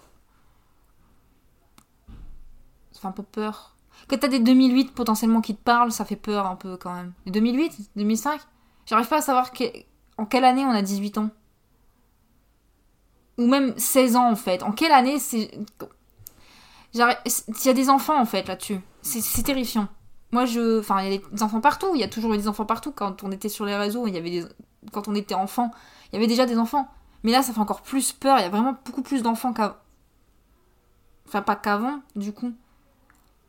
fait 3.00 3.06
un 3.06 3.12
peu 3.12 3.22
peur. 3.22 3.76
Quand 4.08 4.18
t'as 4.18 4.28
des 4.28 4.40
2008 4.40 4.92
potentiellement 4.94 5.40
qui 5.40 5.54
te 5.54 5.62
parlent, 5.62 5.92
ça 5.92 6.04
fait 6.04 6.16
peur 6.16 6.46
un 6.46 6.56
peu 6.56 6.76
quand 6.76 6.94
même. 6.94 7.12
2008 7.26 7.90
2005 7.96 8.40
J'arrive 8.86 9.08
pas 9.08 9.18
à 9.18 9.22
savoir 9.22 9.50
en 10.18 10.26
quelle 10.26 10.44
année 10.44 10.64
on 10.64 10.70
a 10.70 10.82
18 10.82 11.18
ans. 11.18 11.30
Ou 13.38 13.46
même 13.46 13.76
16 13.76 14.16
ans 14.16 14.30
en 14.30 14.36
fait. 14.36 14.62
En 14.62 14.72
quelle 14.72 14.92
année 14.92 15.18
c'est. 15.18 15.50
Il 16.94 17.00
y 17.00 17.68
a 17.68 17.72
des 17.72 17.90
enfants 17.90 18.18
en 18.18 18.24
fait 18.24 18.48
là-dessus. 18.48 18.80
C'est 19.02 19.42
terrifiant. 19.42 19.88
Moi 20.30 20.46
je. 20.46 20.80
Enfin, 20.80 21.02
il 21.02 21.12
y 21.12 21.16
a 21.16 21.18
des 21.18 21.42
enfants 21.42 21.60
partout. 21.60 21.90
Il 21.94 22.00
y 22.00 22.04
a 22.04 22.08
toujours 22.08 22.32
eu 22.34 22.38
des 22.38 22.48
enfants 22.48 22.64
partout. 22.64 22.92
Quand 22.92 23.24
on 23.24 23.32
était 23.32 23.48
sur 23.48 23.64
les 23.64 23.76
réseaux, 23.76 24.06
il 24.06 24.14
y 24.14 24.18
avait. 24.18 24.44
Quand 24.92 25.08
on 25.08 25.14
était 25.14 25.34
enfant, 25.34 25.72
il 26.08 26.14
y 26.14 26.16
avait 26.18 26.28
déjà 26.28 26.46
des 26.46 26.58
enfants. 26.58 26.88
Mais 27.26 27.32
là, 27.32 27.42
ça 27.42 27.52
fait 27.52 27.58
encore 27.58 27.82
plus 27.82 28.12
peur. 28.12 28.38
Il 28.38 28.42
y 28.42 28.44
a 28.44 28.50
vraiment 28.50 28.76
beaucoup 28.84 29.02
plus 29.02 29.20
d'enfants 29.20 29.52
qu'avant. 29.52 29.74
Enfin, 31.26 31.42
pas 31.42 31.56
qu'avant, 31.56 31.98
du 32.14 32.32
coup. 32.32 32.52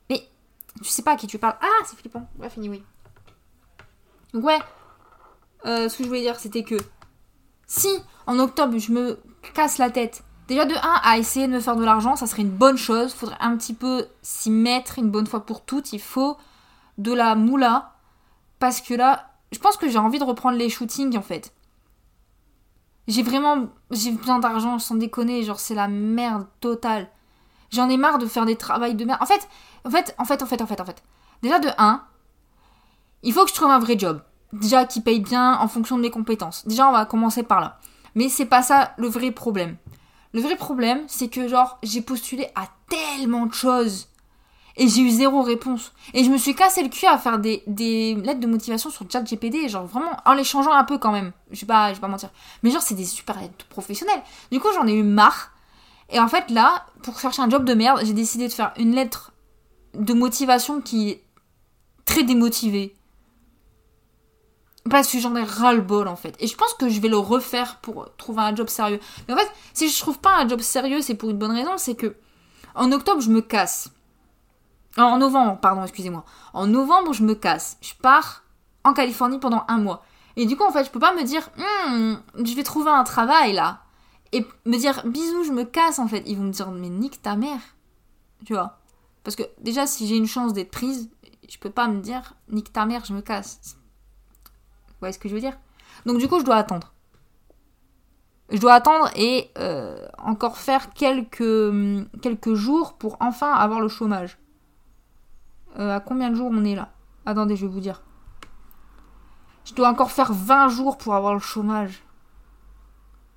Mais 0.10 0.28
tu 0.82 0.90
sais 0.90 1.04
pas 1.04 1.12
à 1.12 1.16
qui 1.16 1.28
tu 1.28 1.38
parles. 1.38 1.58
Ah, 1.62 1.84
c'est 1.86 1.96
flippant. 1.96 2.28
Bref, 2.38 2.58
anyway. 2.58 2.82
Donc, 4.34 4.46
ouais. 4.46 4.58
Euh, 5.68 5.90
ce 5.90 5.96
que 5.96 6.04
je 6.04 6.08
voulais 6.08 6.22
dire, 6.22 6.40
c'était 6.40 6.63
que 6.63 6.76
si 7.68 7.88
en 8.26 8.40
octobre 8.40 8.76
je 8.80 8.92
me 8.92 9.20
casse 9.54 9.78
la 9.78 9.92
tête, 9.92 10.24
déjà 10.48 10.66
de 10.66 10.74
1 10.74 10.80
à 11.04 11.20
essayer 11.20 11.46
de 11.46 11.54
me 11.54 11.60
faire 11.60 11.76
de 11.76 11.86
l'argent, 11.86 12.16
ça 12.16 12.26
serait 12.26 12.42
une 12.42 12.50
bonne 12.50 12.78
chose. 12.78 13.13
Faudrait 13.13 13.38
un 13.40 13.56
petit 13.58 13.76
peu 13.76 14.08
s'y 14.24 14.50
mettre 14.50 14.98
une 14.98 15.12
bonne 15.12 15.28
fois 15.28 15.46
pour 15.46 15.63
toutes. 15.63 15.94
Il 15.94 16.02
faut 16.02 16.36
de 16.98 17.13
la 17.13 17.36
moula. 17.36 17.94
Parce 18.58 18.82
que 18.82 18.96
là, 18.96 19.30
je 19.52 19.60
pense 19.60 19.78
que 19.78 19.88
j'ai 19.88 20.00
envie 20.00 20.18
de 20.18 20.24
reprendre 20.24 20.58
les 20.58 20.68
shootings 20.68 21.16
en 21.16 21.22
fait. 21.22 21.54
J'ai 23.08 23.24
vraiment. 23.24 23.67
J'ai 23.91 24.12
besoin 24.12 24.39
d'argent, 24.39 24.80
sans 24.80 24.96
déconner. 24.96 25.43
Genre, 25.43 25.60
c'est 25.60 25.76
la 25.76 25.88
merde 25.88 26.48
totale. 26.60 27.10
J'en 27.70 27.89
ai 27.89 27.98
marre 27.98 28.17
de 28.17 28.26
faire 28.26 28.46
des 28.46 28.56
travails 28.56 28.96
de 28.96 29.06
merde. 29.06 29.20
En 29.22 29.26
fait, 29.26 29.48
en 29.86 29.89
fait, 29.89 30.15
en 30.17 30.26
fait, 30.26 30.41
en 30.41 30.46
fait, 30.46 30.62
en 30.62 30.67
fait, 30.67 30.82
en 30.82 30.86
fait. 30.86 31.04
Déjà, 31.41 31.60
de 31.60 31.70
1, 31.78 32.04
il 33.24 33.34
faut 33.34 33.43
que 33.43 33.50
je 33.50 33.56
trouve 33.56 33.70
un 33.70 33.80
vrai 33.80 33.98
job. 33.98 34.22
Déjà, 34.54 34.86
qui 34.86 35.02
paye 35.02 35.20
bien 35.20 35.58
en 35.60 35.67
fonction 35.67 35.98
de 35.98 36.02
mes 36.02 36.12
compétences. 36.12 36.65
Déjà, 36.67 36.88
on 36.88 36.93
va 36.93 37.06
commencer 37.06 37.43
par 37.43 37.60
là. 37.60 37.80
Mais 38.15 38.30
c'est 38.30 38.46
pas 38.46 38.62
ça 38.62 38.93
le 38.98 39.08
vrai 39.08 39.32
problème. 39.32 39.78
Le 40.34 40.41
vrai 40.41 40.56
problème, 40.56 41.04
c'est 41.08 41.30
que, 41.30 41.48
genre, 41.48 41.78
j'ai 41.84 42.02
postulé 42.02 42.48
à 42.56 42.67
tellement 42.89 43.46
de 43.46 43.54
choses 43.54 44.08
et 44.78 44.88
j'ai 44.88 45.02
eu 45.02 45.10
zéro 45.10 45.42
réponse. 45.42 45.92
Et 46.13 46.24
je 46.24 46.30
me 46.30 46.38
suis 46.38 46.54
cassé 46.54 46.84
le 46.84 46.90
cul 46.90 47.08
à 47.08 47.18
faire 47.18 47.40
des, 47.40 47.63
lettres 47.68 48.40
de 48.40 48.48
motivation 48.48 48.90
sur 48.92 49.10
ChatGPT, 49.12 49.68
genre 49.68 49.86
vraiment 49.86 50.16
en 50.24 50.34
les 50.34 50.44
changeant 50.44 50.72
un 50.72 50.84
peu 50.84 51.00
quand 51.00 51.12
même. 51.12 51.32
Je 51.52 51.62
vais 51.62 51.68
pas, 51.68 51.90
je 51.90 51.96
vais 51.96 52.02
pas 52.02 52.08
mentir. 52.08 52.30
Mais 52.62 52.70
genre, 52.70 52.82
c'est 52.82 52.96
des 52.96 53.06
super 53.06 53.42
lettres 53.42 53.66
professionnelles. 53.66 54.22
Du 54.52 54.60
coup, 54.60 54.68
j'en 54.76 54.88
ai 54.88 54.94
eu 54.94 55.04
marre. 55.04 55.52
Et 56.10 56.20
en 56.20 56.28
fait, 56.28 56.52
là, 56.52 56.86
pour 57.02 57.20
chercher 57.20 57.42
un 57.42 57.50
job 57.50 57.66
de 57.66 57.74
merde, 57.74 58.02
j'ai 58.04 58.13
décidé 58.13 58.48
de 58.48 58.54
faire 58.54 58.72
une 58.78 58.94
lettre 58.94 59.34
de 59.96 60.13
motivation 60.13 60.80
qui 60.80 61.10
est 61.10 61.24
très 62.06 62.24
démotivée. 62.24 62.96
Parce 64.90 65.12
que 65.12 65.20
j'en 65.20 65.36
ai 65.36 65.44
ras-le-bol 65.44 66.08
en 66.08 66.16
fait. 66.16 66.36
Et 66.40 66.48
je 66.48 66.56
pense 66.56 66.74
que 66.76 66.88
je 66.88 67.02
vais 67.02 67.10
le 67.10 67.18
refaire 67.18 67.80
pour 67.82 68.16
trouver 68.16 68.42
un 68.42 68.56
job 68.56 68.70
sérieux. 68.70 69.00
Mais 69.28 69.34
en 69.34 69.38
fait, 69.38 69.52
si 69.74 69.90
je 69.90 70.00
trouve 70.00 70.20
pas 70.20 70.38
un 70.38 70.48
job 70.48 70.62
sérieux, 70.62 71.02
c'est 71.02 71.16
pour 71.16 71.32
une 71.32 71.38
bonne 71.38 71.52
raison, 71.52 71.72
c'est 71.78 71.96
que 71.96 72.16
en 72.76 72.92
octobre, 72.92 73.22
je 73.22 73.30
me 73.30 73.42
casse. 73.42 73.90
En 74.97 75.17
novembre, 75.17 75.60
pardon, 75.60 75.83
excusez-moi. 75.83 76.25
En 76.53 76.67
novembre, 76.67 77.13
je 77.13 77.23
me 77.23 77.36
casse. 77.36 77.77
Je 77.81 77.93
pars 77.93 78.43
en 78.83 78.93
Californie 78.93 79.39
pendant 79.39 79.63
un 79.67 79.77
mois. 79.77 80.03
Et 80.36 80.45
du 80.45 80.55
coup, 80.55 80.63
en 80.63 80.71
fait, 80.71 80.86
je 80.86 80.91
peux 80.91 80.99
pas 80.99 81.13
me 81.13 81.23
dire, 81.23 81.49
hmm, 81.57 82.43
je 82.43 82.55
vais 82.55 82.63
trouver 82.63 82.89
un 82.89 83.03
travail 83.03 83.53
là. 83.53 83.81
Et 84.31 84.45
me 84.65 84.77
dire, 84.77 85.03
bisous, 85.05 85.43
je 85.43 85.51
me 85.51 85.63
casse 85.63 85.99
en 85.99 86.07
fait. 86.07 86.23
Ils 86.25 86.38
vont 86.38 86.43
me 86.43 86.51
dire, 86.51 86.71
mais 86.71 86.89
nique 86.89 87.21
ta 87.21 87.36
mère. 87.36 87.62
Tu 88.45 88.53
vois. 88.53 88.79
Parce 89.23 89.36
que 89.36 89.43
déjà, 89.60 89.88
si 89.88 90.07
j'ai 90.07 90.17
une 90.17 90.27
chance 90.27 90.53
d'être 90.53 90.71
prise, 90.71 91.10
je 91.49 91.57
peux 91.57 91.69
pas 91.69 91.88
me 91.88 92.01
dire, 92.01 92.33
nique 92.49 92.73
ta 92.73 92.86
mère, 92.86 93.05
je 93.05 93.13
me 93.13 93.21
casse. 93.21 93.77
Vous 94.88 94.93
voyez 94.99 95.13
ce 95.13 95.19
que 95.19 95.29
je 95.29 95.36
veux 95.36 95.41
dire? 95.41 95.57
Donc 96.05 96.17
du 96.17 96.27
coup, 96.27 96.39
je 96.39 96.45
dois 96.45 96.55
attendre. 96.55 96.93
Je 98.49 98.57
dois 98.57 98.73
attendre 98.73 99.10
et 99.15 99.51
euh, 99.57 100.07
encore 100.17 100.57
faire 100.57 100.93
quelques, 100.93 101.63
quelques 102.21 102.53
jours 102.53 102.93
pour 102.93 103.17
enfin 103.19 103.51
avoir 103.51 103.81
le 103.81 103.89
chômage. 103.89 104.38
Euh, 105.80 105.96
à 105.96 106.00
combien 106.00 106.30
de 106.30 106.36
jours 106.36 106.50
on 106.52 106.63
est 106.63 106.76
là? 106.76 106.92
Attendez, 107.26 107.56
je 107.56 107.66
vais 107.66 107.72
vous 107.72 107.80
dire. 107.80 108.02
Je 109.66 109.74
dois 109.74 109.90
encore 109.90 110.12
faire 110.12 110.32
20 110.32 110.70
jours 110.70 110.98
pour 110.98 111.13
avoir 111.13 111.34
le 111.34 111.40
chômage. 111.40 112.04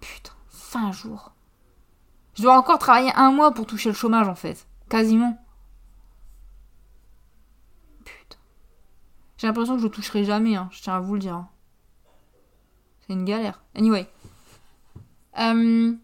Putain, 0.00 0.33
20 0.72 0.92
jours. 0.92 1.33
Je 2.35 2.42
dois 2.42 2.57
encore 2.57 2.79
travailler 2.79 3.12
un 3.16 3.33
mois 3.33 3.53
pour 3.53 3.66
toucher 3.66 3.88
le 3.88 3.94
chômage 3.94 4.29
en 4.29 4.35
fait. 4.35 4.66
Quasiment. 4.88 5.38
J'ai 9.40 9.46
l'impression 9.46 9.76
que 9.76 9.81
je 9.81 9.87
le 9.87 9.90
toucherai 9.90 10.22
jamais, 10.22 10.55
hein, 10.55 10.68
je 10.70 10.83
tiens 10.83 10.96
à 10.96 11.00
vous 11.00 11.14
le 11.14 11.20
dire. 11.20 11.35
Hein. 11.35 11.48
C'est 13.00 13.14
une 13.14 13.24
galère. 13.24 13.62
Anyway. 13.74 14.07
Euh, 15.38 15.94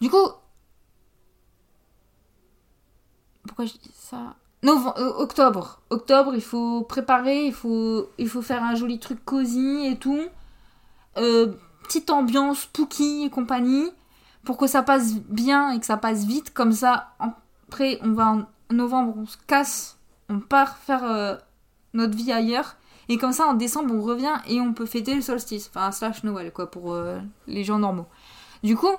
du 0.00 0.08
coup. 0.08 0.30
Pourquoi 3.46 3.66
je 3.66 3.74
dis 3.74 3.92
ça? 3.92 4.34
Novembre, 4.62 4.94
euh, 4.98 5.12
octobre. 5.18 5.80
Octobre, 5.90 6.32
il 6.34 6.42
faut 6.42 6.82
préparer, 6.82 7.46
il 7.46 7.52
faut, 7.52 8.10
il 8.18 8.28
faut 8.28 8.42
faire 8.42 8.62
un 8.62 8.74
joli 8.74 8.98
truc 8.98 9.24
cosy 9.24 9.86
et 9.86 9.96
tout. 9.96 10.26
Euh, 11.16 11.54
petite 11.84 12.10
ambiance 12.10 12.60
spooky 12.60 13.24
et 13.24 13.30
compagnie. 13.30 13.90
Pour 14.44 14.56
que 14.56 14.66
ça 14.66 14.82
passe 14.82 15.14
bien 15.14 15.70
et 15.72 15.80
que 15.80 15.86
ça 15.86 15.96
passe 15.96 16.24
vite. 16.24 16.52
Comme 16.54 16.72
ça, 16.72 17.14
après, 17.18 17.98
on 18.02 18.12
va 18.12 18.26
en 18.28 18.46
novembre, 18.70 19.14
on 19.16 19.26
se 19.26 19.36
casse. 19.46 19.98
On 20.28 20.40
part 20.40 20.76
faire 20.78 21.38
notre 21.92 22.16
vie 22.16 22.32
ailleurs. 22.32 22.76
Et 23.08 23.16
comme 23.16 23.32
ça, 23.32 23.46
en 23.46 23.54
décembre, 23.54 23.94
on 23.94 24.02
revient 24.02 24.34
et 24.46 24.60
on 24.60 24.74
peut 24.74 24.86
fêter 24.86 25.14
le 25.14 25.22
solstice. 25.22 25.70
Enfin, 25.74 25.90
slash 25.92 26.24
Noël, 26.24 26.52
quoi, 26.52 26.70
pour 26.70 26.92
euh, 26.92 27.18
les 27.46 27.64
gens 27.64 27.78
normaux. 27.78 28.06
Du 28.62 28.76
coup, 28.76 28.94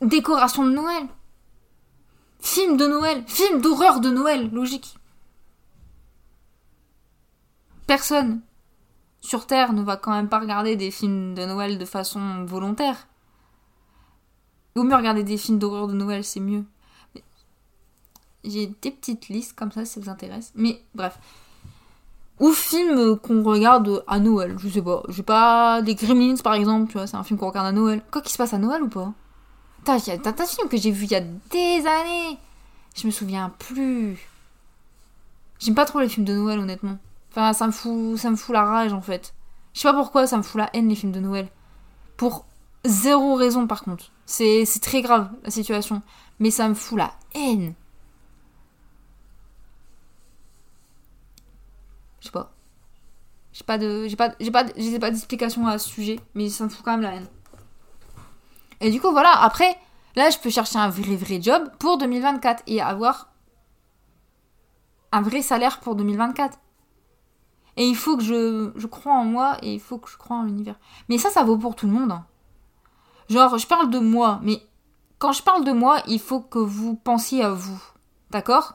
décoration 0.00 0.64
de 0.64 0.70
Noël. 0.70 1.04
Film 2.40 2.76
de 2.76 2.86
Noël. 2.86 3.24
Film 3.26 3.60
d'horreur 3.60 4.00
de 4.00 4.10
Noël, 4.10 4.50
logique. 4.52 4.96
Personne 7.86 8.40
sur 9.20 9.46
Terre 9.46 9.72
ne 9.72 9.82
va 9.82 9.96
quand 9.96 10.12
même 10.12 10.28
pas 10.28 10.38
regarder 10.38 10.76
des 10.76 10.90
films 10.90 11.34
de 11.34 11.44
Noël 11.44 11.78
de 11.78 11.84
façon 11.84 12.44
volontaire. 12.44 13.08
Vaut 14.74 14.84
mieux 14.84 14.94
regarder 14.94 15.24
des 15.24 15.36
films 15.36 15.58
d'horreur 15.58 15.88
de 15.88 15.94
Noël, 15.94 16.24
c'est 16.24 16.40
mieux. 16.40 16.64
J'ai 18.44 18.66
des 18.66 18.90
petites 18.90 19.28
listes 19.28 19.54
comme 19.54 19.72
ça 19.72 19.84
si 19.84 19.94
ça 19.94 20.00
vous 20.00 20.08
intéresse. 20.08 20.52
Mais 20.54 20.82
bref. 20.94 21.18
Ou 22.38 22.52
films 22.52 23.18
qu'on 23.18 23.42
regarde 23.42 24.04
à 24.06 24.20
Noël, 24.20 24.56
je 24.58 24.68
sais 24.68 24.82
pas. 24.82 25.02
J'ai 25.08 25.24
pas. 25.24 25.82
des 25.82 25.96
Gremlins 25.96 26.36
par 26.36 26.54
exemple, 26.54 26.86
tu 26.86 26.92
vois, 26.92 27.06
c'est 27.06 27.16
un 27.16 27.24
film 27.24 27.38
qu'on 27.38 27.48
regarde 27.48 27.66
à 27.66 27.72
Noël. 27.72 28.02
Quoi 28.12 28.22
qu'il 28.22 28.30
se 28.30 28.38
passe 28.38 28.54
à 28.54 28.58
Noël 28.58 28.82
ou 28.82 28.88
pas? 28.88 29.12
T'as 29.84 29.94
un 29.94 30.46
film 30.46 30.68
que 30.68 30.76
j'ai 30.76 30.90
vu 30.90 31.04
il 31.04 31.10
y 31.12 31.14
a 31.14 31.20
des 31.20 31.86
années. 31.86 32.38
Je 32.94 33.06
me 33.06 33.10
souviens 33.10 33.50
plus. 33.58 34.18
J'aime 35.58 35.74
pas 35.74 35.86
trop 35.86 36.00
les 36.00 36.08
films 36.08 36.26
de 36.26 36.34
Noël, 36.34 36.58
honnêtement. 36.58 36.98
Enfin, 37.30 37.52
ça 37.52 37.66
me 37.66 37.72
fout, 37.72 38.18
ça 38.18 38.30
me 38.30 38.36
fout 38.36 38.52
la 38.52 38.64
rage 38.64 38.92
en 38.92 39.00
fait. 39.00 39.34
Je 39.74 39.80
sais 39.80 39.88
pas 39.88 39.94
pourquoi 39.94 40.26
ça 40.26 40.36
me 40.36 40.42
fout 40.42 40.58
la 40.58 40.70
haine 40.74 40.88
les 40.88 40.94
films 40.94 41.12
de 41.12 41.20
Noël. 41.20 41.48
Pour 42.16 42.44
zéro 42.84 43.34
raison 43.34 43.66
par 43.66 43.82
contre. 43.82 44.10
C'est 44.26 44.64
très 44.82 45.00
grave 45.02 45.30
la 45.42 45.50
situation. 45.50 46.02
Mais 46.38 46.50
ça 46.50 46.68
me 46.68 46.74
fout 46.74 46.98
la 46.98 47.12
haine. 47.34 47.74
Je 52.20 52.26
sais 52.26 52.32
pas. 52.32 52.52
J'ai 53.52 53.64
pas 53.64 53.78
de. 53.78 54.06
J'ai 54.06 54.16
pas 54.98 55.10
d'explication 55.10 55.66
à 55.66 55.78
ce 55.78 55.88
sujet, 55.88 56.20
mais 56.34 56.48
ça 56.48 56.64
me 56.64 56.68
fout 56.68 56.84
quand 56.84 56.92
même 56.92 57.02
la 57.02 57.14
haine. 57.14 57.26
Et 58.80 58.90
du 58.90 59.00
coup, 59.00 59.10
voilà, 59.10 59.32
après, 59.42 59.76
là, 60.16 60.30
je 60.30 60.38
peux 60.38 60.50
chercher 60.50 60.78
un 60.78 60.88
vrai, 60.88 61.16
vrai 61.16 61.40
job 61.40 61.70
pour 61.78 61.98
2024 61.98 62.62
et 62.66 62.80
avoir 62.80 63.30
un 65.12 65.22
vrai 65.22 65.42
salaire 65.42 65.80
pour 65.80 65.94
2024. 65.94 66.58
Et 67.76 67.86
il 67.86 67.96
faut 67.96 68.16
que 68.16 68.24
je, 68.24 68.72
je 68.74 68.86
crois 68.86 69.12
en 69.12 69.24
moi 69.24 69.56
et 69.62 69.74
il 69.74 69.80
faut 69.80 69.98
que 69.98 70.10
je 70.10 70.16
crois 70.16 70.36
en 70.36 70.42
l'univers. 70.42 70.78
Mais 71.08 71.18
ça, 71.18 71.30
ça 71.30 71.44
vaut 71.44 71.56
pour 71.56 71.76
tout 71.76 71.86
le 71.86 71.92
monde. 71.92 72.12
Hein. 72.12 72.26
Genre, 73.28 73.56
je 73.56 73.66
parle 73.66 73.90
de 73.90 73.98
moi, 73.98 74.40
mais 74.42 74.62
quand 75.18 75.32
je 75.32 75.42
parle 75.42 75.64
de 75.64 75.72
moi, 75.72 76.02
il 76.06 76.20
faut 76.20 76.40
que 76.40 76.58
vous 76.58 76.96
pensiez 76.96 77.42
à 77.42 77.50
vous. 77.50 77.80
D'accord? 78.30 78.74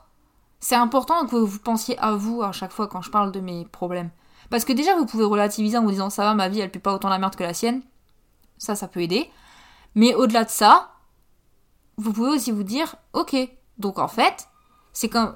C'est 0.59 0.75
important 0.75 1.25
que 1.25 1.35
vous 1.35 1.59
pensiez 1.59 1.97
à 1.99 2.13
vous 2.13 2.41
à 2.41 2.53
chaque 2.53 2.71
fois 2.71 2.87
quand 2.87 3.01
je 3.01 3.11
parle 3.11 3.31
de 3.31 3.41
mes 3.41 3.65
problèmes. 3.65 4.09
Parce 4.49 4.63
que 4.63 4.73
déjà, 4.73 4.95
vous 4.95 5.05
pouvez 5.05 5.25
relativiser 5.25 5.77
en 5.77 5.83
vous 5.83 5.91
disant 5.91 6.09
ça 6.09 6.23
va, 6.23 6.33
ma 6.35 6.47
vie, 6.47 6.61
elle 6.61 6.71
pue 6.71 6.79
pas 6.79 6.93
autant 6.93 7.09
la 7.09 7.19
merde 7.19 7.35
que 7.35 7.43
la 7.43 7.53
sienne. 7.53 7.81
Ça, 8.57 8.75
ça 8.75 8.87
peut 8.87 9.01
aider. 9.01 9.29
Mais 9.95 10.13
au-delà 10.15 10.43
de 10.43 10.49
ça, 10.49 10.91
vous 11.97 12.13
pouvez 12.13 12.29
aussi 12.29 12.51
vous 12.51 12.63
dire, 12.63 12.95
ok, 13.13 13.36
donc 13.77 13.99
en 13.99 14.08
fait, 14.08 14.47
c'est 14.91 15.10
comme... 15.10 15.36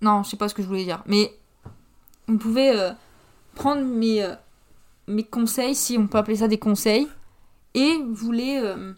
Non, 0.00 0.22
je 0.22 0.30
sais 0.30 0.36
pas 0.36 0.48
ce 0.48 0.54
que 0.54 0.62
je 0.62 0.68
voulais 0.68 0.84
dire. 0.84 1.02
Mais 1.06 1.34
vous 2.26 2.38
pouvez 2.38 2.70
euh, 2.70 2.92
prendre 3.54 3.82
mes, 3.82 4.22
euh, 4.22 4.34
mes 5.06 5.24
conseils, 5.24 5.74
si 5.74 5.96
on 5.96 6.06
peut 6.06 6.18
appeler 6.18 6.36
ça 6.36 6.48
des 6.48 6.58
conseils, 6.58 7.08
et 7.74 8.02
vous 8.06 8.32
les 8.32 8.60
euh, 8.60 8.92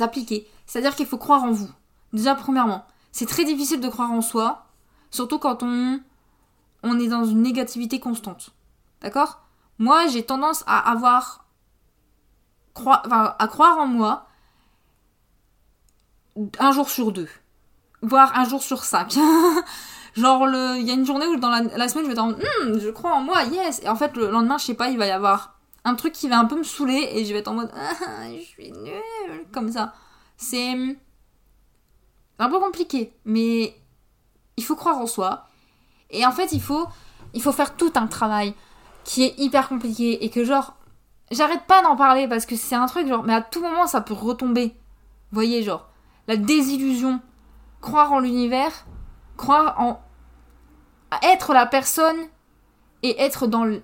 appliquer. 0.00 0.46
C'est-à-dire 0.66 0.94
qu'il 0.94 1.06
faut 1.06 1.18
croire 1.18 1.44
en 1.44 1.52
vous. 1.52 1.70
Déjà, 2.12 2.34
premièrement, 2.34 2.84
c'est 3.10 3.26
très 3.26 3.44
difficile 3.44 3.80
de 3.80 3.88
croire 3.88 4.10
en 4.10 4.20
soi 4.20 4.66
Surtout 5.12 5.38
quand 5.38 5.62
on, 5.62 6.00
on 6.82 6.98
est 6.98 7.08
dans 7.08 7.24
une 7.24 7.42
négativité 7.42 8.00
constante. 8.00 8.50
D'accord? 9.02 9.40
Moi, 9.78 10.06
j'ai 10.06 10.24
tendance 10.24 10.64
à 10.66 10.90
avoir. 10.90 11.41
À 12.74 13.48
croire 13.48 13.78
en 13.78 13.86
moi 13.86 14.26
un 16.58 16.72
jour 16.72 16.88
sur 16.88 17.12
deux. 17.12 17.28
Voire 18.02 18.36
un 18.38 18.44
jour 18.44 18.62
sur 18.62 18.84
cinq. 18.84 19.16
Genre, 20.16 20.46
il 20.76 20.86
y 20.86 20.90
a 20.90 20.94
une 20.94 21.06
journée 21.06 21.26
où 21.26 21.36
dans 21.36 21.50
la, 21.50 21.88
semaine, 21.88 22.04
je 22.04 22.08
vais 22.08 22.12
être 22.12 22.18
en 22.18 22.32
hmm, 22.32 22.78
je 22.78 22.90
crois 22.90 23.14
en 23.14 23.22
moi, 23.22 23.44
yes. 23.44 23.80
Et 23.82 23.88
en 23.88 23.96
fait, 23.96 24.16
le 24.16 24.30
lendemain, 24.30 24.58
je 24.58 24.64
sais 24.64 24.74
pas, 24.74 24.90
il 24.90 24.98
va 24.98 25.06
y 25.06 25.10
avoir 25.10 25.58
un 25.84 25.94
truc 25.94 26.12
qui 26.12 26.28
va 26.28 26.38
un 26.38 26.44
peu 26.44 26.56
me 26.56 26.62
saouler 26.62 27.08
et 27.12 27.24
je 27.24 27.32
vais 27.32 27.40
être 27.40 27.48
en 27.48 27.54
mode 27.54 27.70
ah, 27.74 28.30
je 28.36 28.42
suis 28.42 28.72
nulle. 28.72 29.46
Comme 29.52 29.72
ça. 29.72 29.94
C'est 30.36 30.74
un 32.38 32.50
peu 32.50 32.58
compliqué, 32.58 33.14
mais 33.24 33.74
il 34.56 34.64
faut 34.64 34.76
croire 34.76 34.98
en 34.98 35.06
soi. 35.06 35.46
Et 36.10 36.26
en 36.26 36.32
fait, 36.32 36.52
il 36.52 36.60
faut, 36.60 36.86
il 37.32 37.40
faut 37.40 37.52
faire 37.52 37.76
tout 37.76 37.92
un 37.94 38.06
travail 38.06 38.54
qui 39.04 39.24
est 39.24 39.38
hyper 39.38 39.68
compliqué 39.68 40.24
et 40.24 40.30
que 40.30 40.44
genre, 40.44 40.74
j'arrête 41.32 41.64
pas 41.66 41.82
d'en 41.82 41.96
parler 41.96 42.28
parce 42.28 42.46
que 42.46 42.56
c'est 42.56 42.74
un 42.74 42.86
truc 42.86 43.08
genre, 43.08 43.22
mais 43.22 43.34
à 43.34 43.42
tout 43.42 43.62
moment 43.62 43.86
ça 43.86 44.00
peut 44.00 44.14
retomber. 44.14 44.76
Voyez, 45.30 45.62
genre, 45.62 45.88
la 46.28 46.36
désillusion, 46.36 47.20
croire 47.80 48.12
en 48.12 48.20
l'univers, 48.20 48.86
croire 49.36 49.80
en 49.80 50.00
être 51.22 51.52
la 51.52 51.66
personne 51.66 52.18
et 53.02 53.20
être 53.20 53.46
dans 53.46 53.64
le, 53.64 53.82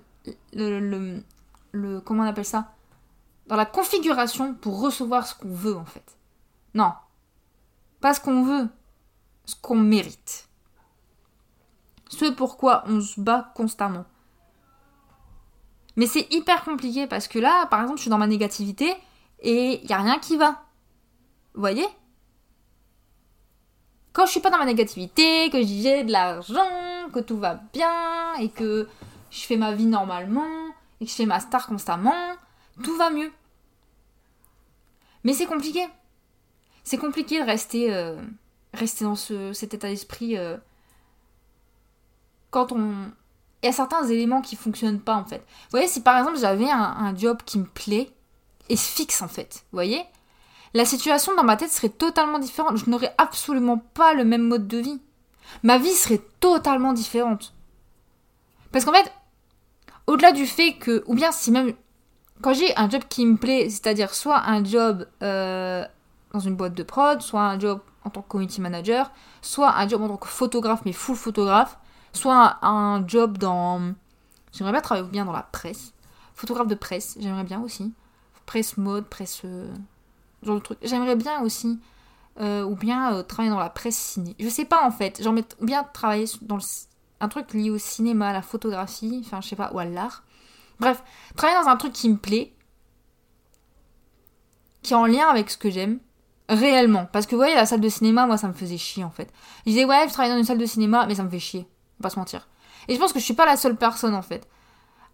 le, 0.52 1.22
le, 1.72 2.00
comment 2.00 2.22
on 2.22 2.26
appelle 2.26 2.44
ça? 2.44 2.74
Dans 3.46 3.56
la 3.56 3.66
configuration 3.66 4.54
pour 4.54 4.80
recevoir 4.80 5.26
ce 5.26 5.34
qu'on 5.34 5.52
veut 5.52 5.76
en 5.76 5.84
fait. 5.84 6.18
Non. 6.74 6.92
Pas 8.00 8.14
ce 8.14 8.20
qu'on 8.20 8.42
veut, 8.42 8.68
ce 9.46 9.56
qu'on 9.60 9.76
mérite 9.76 10.48
ce 12.08 12.30
pourquoi 12.32 12.84
on 12.86 13.00
se 13.00 13.20
bat 13.20 13.52
constamment. 13.54 14.04
Mais 15.98 16.06
c'est 16.06 16.32
hyper 16.32 16.62
compliqué 16.62 17.08
parce 17.08 17.26
que 17.26 17.40
là, 17.40 17.66
par 17.66 17.80
exemple, 17.80 17.98
je 17.98 18.02
suis 18.02 18.10
dans 18.10 18.18
ma 18.18 18.28
négativité 18.28 18.94
et 19.40 19.80
il 19.82 19.86
n'y 19.86 19.92
a 19.92 19.98
rien 19.98 20.20
qui 20.20 20.36
va. 20.36 20.62
Vous 21.54 21.60
voyez? 21.60 21.86
Quand 24.12 24.24
je 24.24 24.30
suis 24.30 24.40
pas 24.40 24.50
dans 24.50 24.58
ma 24.58 24.64
négativité, 24.64 25.50
que 25.50 25.60
j'ai 25.60 26.04
de 26.04 26.12
l'argent, 26.12 27.10
que 27.12 27.18
tout 27.18 27.38
va 27.38 27.60
bien 27.72 28.34
et 28.34 28.48
que 28.48 28.88
je 29.32 29.40
fais 29.40 29.56
ma 29.56 29.74
vie 29.74 29.86
normalement 29.86 30.68
et 31.00 31.04
que 31.04 31.10
je 31.10 31.16
fais 31.16 31.26
ma 31.26 31.40
star 31.40 31.66
constamment, 31.66 32.36
tout 32.84 32.96
va 32.96 33.10
mieux. 33.10 33.32
Mais 35.24 35.32
c'est 35.32 35.46
compliqué. 35.46 35.84
C'est 36.84 36.98
compliqué 36.98 37.40
de 37.40 37.44
rester, 37.44 37.92
euh, 37.92 38.16
rester 38.72 39.04
dans 39.04 39.16
ce, 39.16 39.52
cet 39.52 39.74
état 39.74 39.88
d'esprit 39.88 40.38
euh, 40.38 40.56
quand 42.52 42.70
on. 42.70 43.10
Il 43.62 43.66
y 43.66 43.68
a 43.68 43.72
certains 43.72 44.06
éléments 44.06 44.40
qui 44.40 44.56
fonctionnent 44.56 45.00
pas 45.00 45.16
en 45.16 45.24
fait. 45.24 45.38
Vous 45.38 45.70
voyez, 45.72 45.88
si 45.88 46.00
par 46.00 46.16
exemple 46.18 46.38
j'avais 46.38 46.70
un, 46.70 47.14
job 47.16 47.38
qui 47.44 47.58
me 47.58 47.64
plaît 47.64 48.10
et 48.68 48.76
se 48.76 48.88
fixe 48.88 49.22
en 49.22 49.28
fait, 49.28 49.64
vous 49.72 49.76
voyez, 49.76 50.04
la 50.74 50.84
situation 50.84 51.34
dans 51.34 51.44
ma 51.44 51.56
tête 51.56 51.70
serait 51.70 51.88
totalement 51.88 52.38
différente. 52.38 52.76
Je 52.76 52.90
n'aurais 52.90 53.14
absolument 53.18 53.78
pas 53.78 54.14
le 54.14 54.24
même 54.24 54.42
mode 54.42 54.68
de 54.68 54.78
vie. 54.78 55.00
Ma 55.62 55.78
vie 55.78 55.94
serait 55.94 56.20
totalement 56.40 56.92
différente. 56.92 57.54
Parce 58.70 58.84
qu'en 58.84 58.92
fait, 58.92 59.10
au-delà 60.06 60.32
du 60.32 60.46
fait 60.46 60.74
que, 60.74 61.02
ou 61.06 61.14
bien 61.14 61.32
si 61.32 61.50
même, 61.50 61.72
quand 62.42 62.52
j'ai 62.52 62.76
un 62.76 62.88
job 62.88 63.02
qui 63.08 63.24
me 63.24 63.36
plaît, 63.36 63.70
c'est-à-dire 63.70 64.14
soit 64.14 64.42
un 64.46 64.62
job 64.62 65.06
euh, 65.22 65.84
dans 66.32 66.40
une 66.40 66.54
boîte 66.54 66.74
de 66.74 66.82
prod, 66.82 67.20
soit 67.22 67.42
un 67.42 67.58
job 67.58 67.80
en 68.04 68.10
tant 68.10 68.22
que 68.22 68.28
community 68.28 68.60
manager, 68.60 69.10
soit 69.40 69.74
un 69.76 69.88
job 69.88 70.02
en 70.02 70.08
tant 70.08 70.16
que 70.16 70.28
photographe, 70.28 70.82
mais 70.84 70.92
full 70.92 71.16
photographe, 71.16 71.77
soit 72.12 72.58
un, 72.62 73.06
job 73.06 73.38
dans... 73.38 73.94
J'aimerais 74.52 74.72
bien 74.72 74.80
travailler 74.80 75.08
bien 75.08 75.24
dans 75.24 75.32
la 75.32 75.42
presse. 75.42 75.92
Photographe 76.34 76.68
de 76.68 76.74
presse, 76.74 77.16
j'aimerais 77.20 77.44
bien 77.44 77.60
aussi. 77.60 77.92
Presse 78.46 78.76
mode, 78.76 79.06
presse... 79.06 79.42
Euh, 79.44 79.72
genre 80.42 80.56
de 80.56 80.60
truc. 80.60 80.78
J'aimerais 80.82 81.16
bien 81.16 81.42
aussi... 81.42 81.80
Euh, 82.40 82.62
ou 82.62 82.76
bien 82.76 83.24
travailler 83.24 83.50
dans 83.50 83.58
la 83.58 83.68
presse 83.68 83.96
ciné. 83.96 84.36
Je 84.38 84.48
sais 84.48 84.64
pas 84.64 84.86
en 84.86 84.92
fait. 84.92 85.20
J'aimerais 85.20 85.44
bien 85.60 85.82
travailler 85.82 86.26
dans 86.42 86.60
un 87.20 87.28
truc 87.28 87.52
lié 87.52 87.70
au 87.70 87.78
cinéma, 87.78 88.28
à 88.30 88.32
la 88.32 88.42
photographie, 88.42 89.22
enfin 89.24 89.40
je 89.40 89.48
sais 89.48 89.56
pas, 89.56 89.72
ou 89.72 89.78
à 89.78 89.84
l'art. 89.84 90.22
Bref, 90.80 91.02
travailler 91.36 91.60
dans 91.60 91.68
un 91.68 91.76
truc 91.76 91.92
qui 91.92 92.08
me 92.08 92.16
plaît, 92.16 92.52
qui 94.82 94.92
est 94.92 94.96
en 94.96 95.06
lien 95.06 95.26
avec 95.28 95.50
ce 95.50 95.58
que 95.58 95.70
j'aime, 95.70 95.98
réellement. 96.48 97.06
Parce 97.06 97.26
que 97.26 97.32
vous 97.32 97.40
voyez, 97.40 97.54
la 97.54 97.66
salle 97.66 97.80
de 97.80 97.88
cinéma, 97.88 98.26
moi 98.26 98.36
ça 98.36 98.48
me 98.48 98.52
faisait 98.52 98.78
chier 98.78 99.04
en 99.04 99.10
fait. 99.10 99.32
Je 99.66 99.70
disais 99.70 99.84
ouais, 99.84 100.06
je 100.08 100.12
travaille 100.12 100.32
dans 100.32 100.38
une 100.38 100.44
salle 100.44 100.58
de 100.58 100.66
cinéma, 100.66 101.06
mais 101.06 101.16
ça 101.16 101.24
me 101.24 101.30
fait 101.30 101.40
chier, 101.40 101.66
pas 102.02 102.10
se 102.10 102.18
mentir. 102.18 102.48
Et 102.88 102.94
je 102.94 102.98
pense 102.98 103.12
que 103.12 103.18
je 103.18 103.24
suis 103.24 103.34
pas 103.34 103.46
la 103.46 103.56
seule 103.56 103.76
personne 103.76 104.14
en 104.14 104.22
fait 104.22 104.48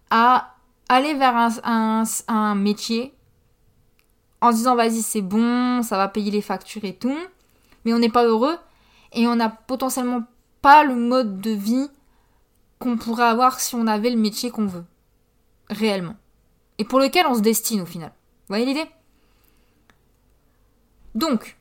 à 0.09 0.55
aller 0.87 1.13
vers 1.13 1.35
un, 1.35 2.03
un 2.27 2.55
métier 2.55 3.13
en 4.41 4.51
disant 4.51 4.75
vas-y 4.75 5.01
c'est 5.01 5.21
bon, 5.21 5.81
ça 5.81 5.97
va 5.97 6.07
payer 6.07 6.31
les 6.31 6.41
factures 6.41 6.85
et 6.85 6.95
tout, 6.95 7.17
mais 7.83 7.93
on 7.93 7.99
n'est 7.99 8.09
pas 8.09 8.25
heureux 8.25 8.57
et 9.13 9.27
on 9.27 9.39
a 9.39 9.49
potentiellement 9.49 10.23
pas 10.61 10.83
le 10.83 10.95
mode 10.95 11.41
de 11.41 11.51
vie 11.51 11.89
qu'on 12.79 12.97
pourrait 12.97 13.25
avoir 13.25 13.59
si 13.59 13.75
on 13.75 13.87
avait 13.87 14.09
le 14.09 14.17
métier 14.17 14.51
qu'on 14.51 14.67
veut. 14.67 14.85
Réellement. 15.69 16.15
Et 16.77 16.85
pour 16.85 16.99
lequel 16.99 17.25
on 17.27 17.35
se 17.35 17.39
destine 17.39 17.81
au 17.81 17.85
final. 17.85 18.09
Vous 18.09 18.55
voyez 18.55 18.65
l'idée? 18.65 18.85
Donc, 21.15 21.57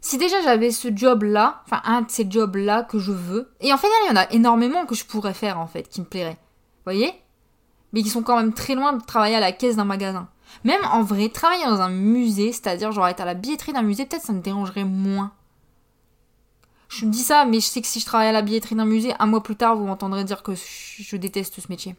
si 0.00 0.18
déjà 0.18 0.40
j'avais 0.42 0.70
ce 0.70 0.88
job-là, 0.94 1.62
enfin 1.66 1.82
un 1.84 2.02
de 2.02 2.10
ces 2.10 2.30
jobs-là 2.30 2.82
que 2.84 2.98
je 2.98 3.12
veux, 3.12 3.52
et 3.60 3.72
en 3.72 3.76
fait 3.76 3.88
il 4.04 4.08
y 4.08 4.12
en 4.12 4.20
a 4.20 4.30
énormément 4.32 4.86
que 4.86 4.94
je 4.94 5.04
pourrais 5.04 5.34
faire 5.34 5.58
en 5.58 5.66
fait, 5.66 5.88
qui 5.88 6.00
me 6.00 6.06
plairaient. 6.06 6.38
Voyez? 6.84 7.12
Mais 7.92 8.02
qui 8.02 8.08
sont 8.08 8.22
quand 8.22 8.36
même 8.36 8.54
très 8.54 8.74
loin 8.74 8.92
de 8.92 9.04
travailler 9.04 9.36
à 9.36 9.40
la 9.40 9.52
caisse 9.52 9.76
d'un 9.76 9.84
magasin. 9.84 10.28
Même 10.64 10.84
en 10.92 11.02
vrai, 11.02 11.28
travailler 11.28 11.64
dans 11.64 11.80
un 11.80 11.90
musée, 11.90 12.52
c'est-à-dire 12.52 12.92
genre 12.92 13.08
être 13.08 13.20
à 13.20 13.24
la 13.24 13.34
billetterie 13.34 13.72
d'un 13.72 13.82
musée, 13.82 14.06
peut-être 14.06 14.24
ça 14.24 14.32
me 14.32 14.40
dérangerait 14.40 14.84
moins. 14.84 15.32
Je 16.88 17.06
me 17.06 17.10
dis 17.10 17.22
ça, 17.22 17.44
mais 17.44 17.60
je 17.60 17.66
sais 17.66 17.80
que 17.80 17.86
si 17.86 18.00
je 18.00 18.06
travaille 18.06 18.28
à 18.28 18.32
la 18.32 18.42
billetterie 18.42 18.74
d'un 18.74 18.84
musée, 18.84 19.14
un 19.18 19.26
mois 19.26 19.42
plus 19.42 19.54
tard, 19.54 19.76
vous 19.76 19.86
m'entendrez 19.86 20.24
dire 20.24 20.42
que 20.42 20.52
je 20.54 21.16
déteste 21.16 21.60
ce 21.60 21.68
métier. 21.68 21.94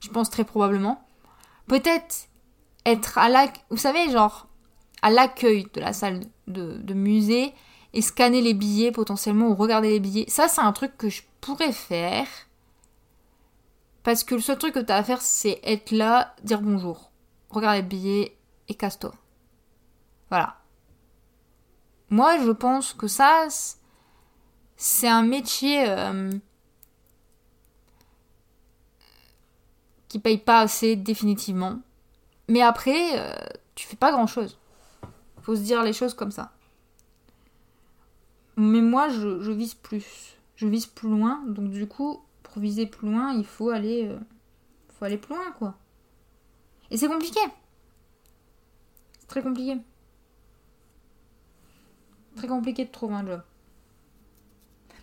Je 0.00 0.08
pense 0.08 0.30
très 0.30 0.44
probablement. 0.44 1.04
Peut-être 1.66 2.28
être 2.84 3.18
à 3.18 3.28
la... 3.28 3.48
Vous 3.70 3.76
savez, 3.76 4.08
genre, 4.10 4.46
à 5.02 5.10
l'accueil 5.10 5.66
de 5.74 5.80
la 5.80 5.92
salle 5.92 6.20
de, 6.46 6.94
musée 6.94 7.54
et 7.92 8.02
scanner 8.02 8.40
les 8.40 8.54
billets 8.54 8.92
potentiellement 8.92 9.48
ou 9.48 9.54
regarder 9.54 9.90
les 9.90 10.00
billets. 10.00 10.28
Ça, 10.28 10.48
c'est 10.48 10.60
un 10.60 10.72
truc 10.72 10.96
que 10.96 11.08
je 11.08 11.22
pourrais 11.40 11.72
faire. 11.72 12.26
Parce 14.02 14.22
que 14.22 14.34
le 14.34 14.40
seul 14.40 14.58
truc 14.58 14.74
que 14.74 14.80
tu 14.80 14.92
as 14.92 14.96
à 14.96 15.02
faire, 15.02 15.20
c'est 15.20 15.60
être 15.64 15.90
là, 15.90 16.34
dire 16.44 16.62
bonjour, 16.62 17.10
regarder 17.50 17.82
le 17.82 17.88
billet 17.88 18.36
et 18.68 18.74
casse-toi. 18.74 19.12
Voilà. 20.28 20.58
Moi, 22.10 22.38
je 22.38 22.52
pense 22.52 22.92
que 22.92 23.08
ça, 23.08 23.48
c'est 24.76 25.08
un 25.08 25.22
métier 25.22 25.88
euh, 25.88 26.30
qui 30.08 30.18
paye 30.20 30.38
pas 30.38 30.60
assez 30.60 30.94
définitivement. 30.94 31.80
Mais 32.48 32.62
après, 32.62 33.18
euh, 33.18 33.34
tu 33.74 33.86
fais 33.86 33.96
pas 33.96 34.12
grand 34.12 34.26
chose. 34.26 34.56
Faut 35.46 35.54
se 35.54 35.60
dire 35.60 35.84
les 35.84 35.92
choses 35.92 36.12
comme 36.12 36.32
ça. 36.32 36.50
Mais 38.56 38.80
moi, 38.80 39.08
je, 39.10 39.52
vise 39.52 39.74
plus. 39.74 40.36
Je 40.56 40.66
vise 40.66 40.86
plus 40.86 41.08
loin. 41.08 41.40
Donc 41.46 41.70
du 41.70 41.86
coup, 41.86 42.20
pour 42.42 42.60
viser 42.60 42.84
plus 42.84 43.08
loin, 43.08 43.32
il 43.32 43.44
faut 43.44 43.70
aller, 43.70 44.08
euh, 44.08 44.18
faut 44.88 45.04
aller 45.04 45.18
plus 45.18 45.36
loin, 45.36 45.52
quoi. 45.52 45.78
Et 46.90 46.96
c'est 46.96 47.06
compliqué. 47.06 47.38
C'est 49.20 49.28
très 49.28 49.40
compliqué. 49.40 49.76
Très 52.34 52.48
compliqué 52.48 52.84
de 52.84 52.90
trouver 52.90 53.14
un 53.14 53.24
job. 53.24 53.42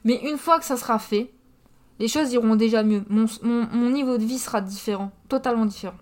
Mais 0.04 0.30
une 0.30 0.38
fois 0.38 0.60
que 0.60 0.66
ça 0.66 0.76
sera 0.76 1.00
fait, 1.00 1.32
les 2.00 2.10
choses 2.10 2.34
iront 2.34 2.58
déjà 2.58 2.84
mieux. 2.84 3.06
Mon, 3.08 3.90
niveau 3.92 4.18
de 4.18 4.26
vie 4.26 4.40
sera 4.40 4.60
différent, 4.60 5.14
totalement 5.30 5.66
différent. 5.66 5.96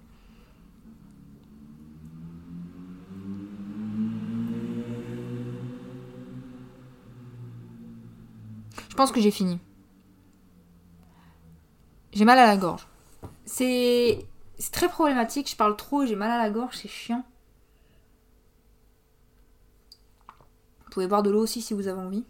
Que 9.09 9.21
j'ai 9.21 9.31
fini. 9.31 9.59
J'ai 12.13 12.25
mal 12.25 12.37
à 12.37 12.45
la 12.45 12.57
gorge. 12.57 12.87
C'est 13.45 14.27
très 14.71 14.89
problématique, 14.89 15.49
je 15.49 15.55
parle 15.55 15.75
trop, 15.75 16.05
j'ai 16.05 16.15
mal 16.15 16.29
à 16.29 16.37
la 16.37 16.51
gorge, 16.51 16.77
c'est 16.77 16.87
chiant. 16.87 17.23
Vous 20.83 20.91
pouvez 20.91 21.07
boire 21.07 21.23
de 21.23 21.31
l'eau 21.31 21.41
aussi 21.41 21.61
si 21.61 21.73
vous 21.73 21.87
avez 21.87 22.01
envie. 22.01 22.25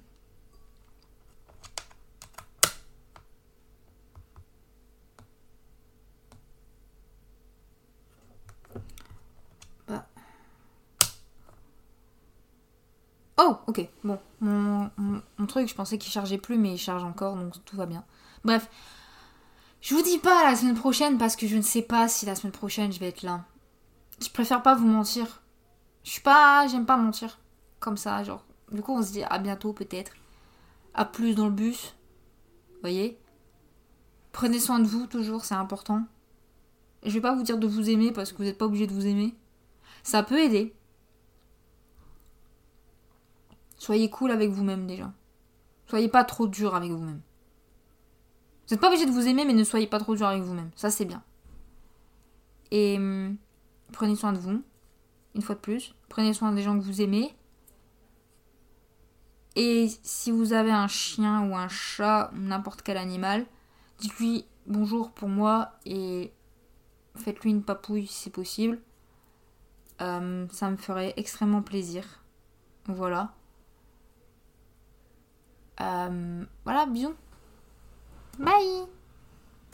Oh, 13.43 13.57
ok, 13.65 13.87
bon. 14.03 14.19
Mon, 14.39 14.91
truc, 15.47 15.67
je 15.67 15.73
pensais 15.73 15.97
qu'il 15.97 16.11
chargeait 16.11 16.37
plus, 16.37 16.57
mais 16.57 16.73
il 16.73 16.77
charge 16.77 17.03
encore, 17.03 17.35
donc 17.35 17.53
tout 17.65 17.75
va 17.75 17.87
bien. 17.87 18.03
Bref. 18.43 18.69
Je 19.81 19.95
vous 19.95 20.03
dis 20.03 20.19
pas 20.19 20.47
la 20.47 20.55
semaine 20.55 20.75
prochaine 20.75 21.17
parce 21.17 21.35
que 21.35 21.47
je 21.47 21.57
ne 21.57 21.63
sais 21.63 21.81
pas 21.81 22.07
si 22.07 22.27
la 22.27 22.35
semaine 22.35 22.51
prochaine 22.51 22.91
je 22.91 22.99
vais 22.99 23.07
être 23.07 23.23
là. 23.23 23.45
Je 24.21 24.29
préfère 24.29 24.61
pas 24.61 24.75
vous 24.75 24.85
mentir. 24.85 25.41
Je 26.03 26.11
suis 26.11 26.21
pas. 26.21 26.67
J'aime 26.67 26.85
pas 26.85 26.97
mentir. 26.97 27.39
Comme 27.79 27.97
ça, 27.97 28.23
genre. 28.23 28.45
Du 28.71 28.83
coup, 28.83 28.95
on 28.95 29.01
se 29.01 29.11
dit 29.11 29.23
à 29.23 29.39
bientôt 29.39 29.73
peut-être. 29.73 30.11
À 30.93 31.03
plus 31.03 31.33
dans 31.33 31.45
le 31.45 31.51
bus. 31.51 31.95
Voyez 32.81 33.19
Prenez 34.31 34.59
soin 34.59 34.79
de 34.79 34.87
vous 34.87 35.07
toujours, 35.07 35.45
c'est 35.45 35.55
important. 35.55 36.03
Je 37.03 37.09
vais 37.11 37.21
pas 37.21 37.33
vous 37.33 37.43
dire 37.43 37.57
de 37.57 37.67
vous 37.67 37.89
aimer 37.89 38.11
parce 38.11 38.31
que 38.31 38.37
vous 38.37 38.43
n'êtes 38.43 38.57
pas 38.59 38.65
obligé 38.65 38.85
de 38.85 38.93
vous 38.93 39.07
aimer. 39.07 39.35
Ça 40.03 40.21
peut 40.21 40.39
aider. 40.39 40.75
Soyez 43.81 44.11
cool 44.11 44.29
avec 44.29 44.51
vous-même 44.51 44.85
déjà. 44.85 45.11
Soyez 45.87 46.07
pas 46.07 46.23
trop 46.23 46.45
dur 46.45 46.75
avec 46.75 46.91
vous-même. 46.91 47.19
Vous 48.67 48.75
n'êtes 48.75 48.79
pas 48.79 48.89
obligé 48.89 49.07
de 49.07 49.11
vous 49.11 49.27
aimer, 49.27 49.43
mais 49.43 49.53
ne 49.53 49.63
soyez 49.63 49.87
pas 49.87 49.97
trop 49.97 50.15
dur 50.15 50.27
avec 50.27 50.43
vous-même. 50.43 50.69
Ça, 50.75 50.91
c'est 50.91 51.03
bien. 51.03 51.23
Et 52.69 52.97
hum, 52.97 53.37
prenez 53.91 54.15
soin 54.15 54.33
de 54.33 54.37
vous. 54.37 54.61
Une 55.33 55.41
fois 55.41 55.55
de 55.55 55.61
plus. 55.61 55.95
Prenez 56.09 56.31
soin 56.35 56.51
des 56.51 56.61
gens 56.61 56.77
que 56.77 56.83
vous 56.83 57.01
aimez. 57.01 57.33
Et 59.55 59.87
si 60.03 60.29
vous 60.29 60.53
avez 60.53 60.71
un 60.71 60.87
chien 60.87 61.49
ou 61.49 61.55
un 61.55 61.67
chat 61.67 62.29
n'importe 62.35 62.83
quel 62.83 62.97
animal, 62.97 63.47
dites-lui 63.97 64.45
bonjour 64.67 65.09
pour 65.09 65.27
moi 65.27 65.71
et 65.87 66.31
faites-lui 67.15 67.49
une 67.49 67.63
papouille 67.63 68.05
si 68.05 68.25
c'est 68.25 68.29
possible. 68.29 68.79
Hum, 69.99 70.47
ça 70.51 70.69
me 70.69 70.77
ferait 70.77 71.15
extrêmement 71.17 71.63
plaisir. 71.63 72.23
Voilà. 72.85 73.33
Euh, 75.79 76.43
voilà, 76.65 76.85
bisous. 76.85 77.15
Bye 78.39 78.87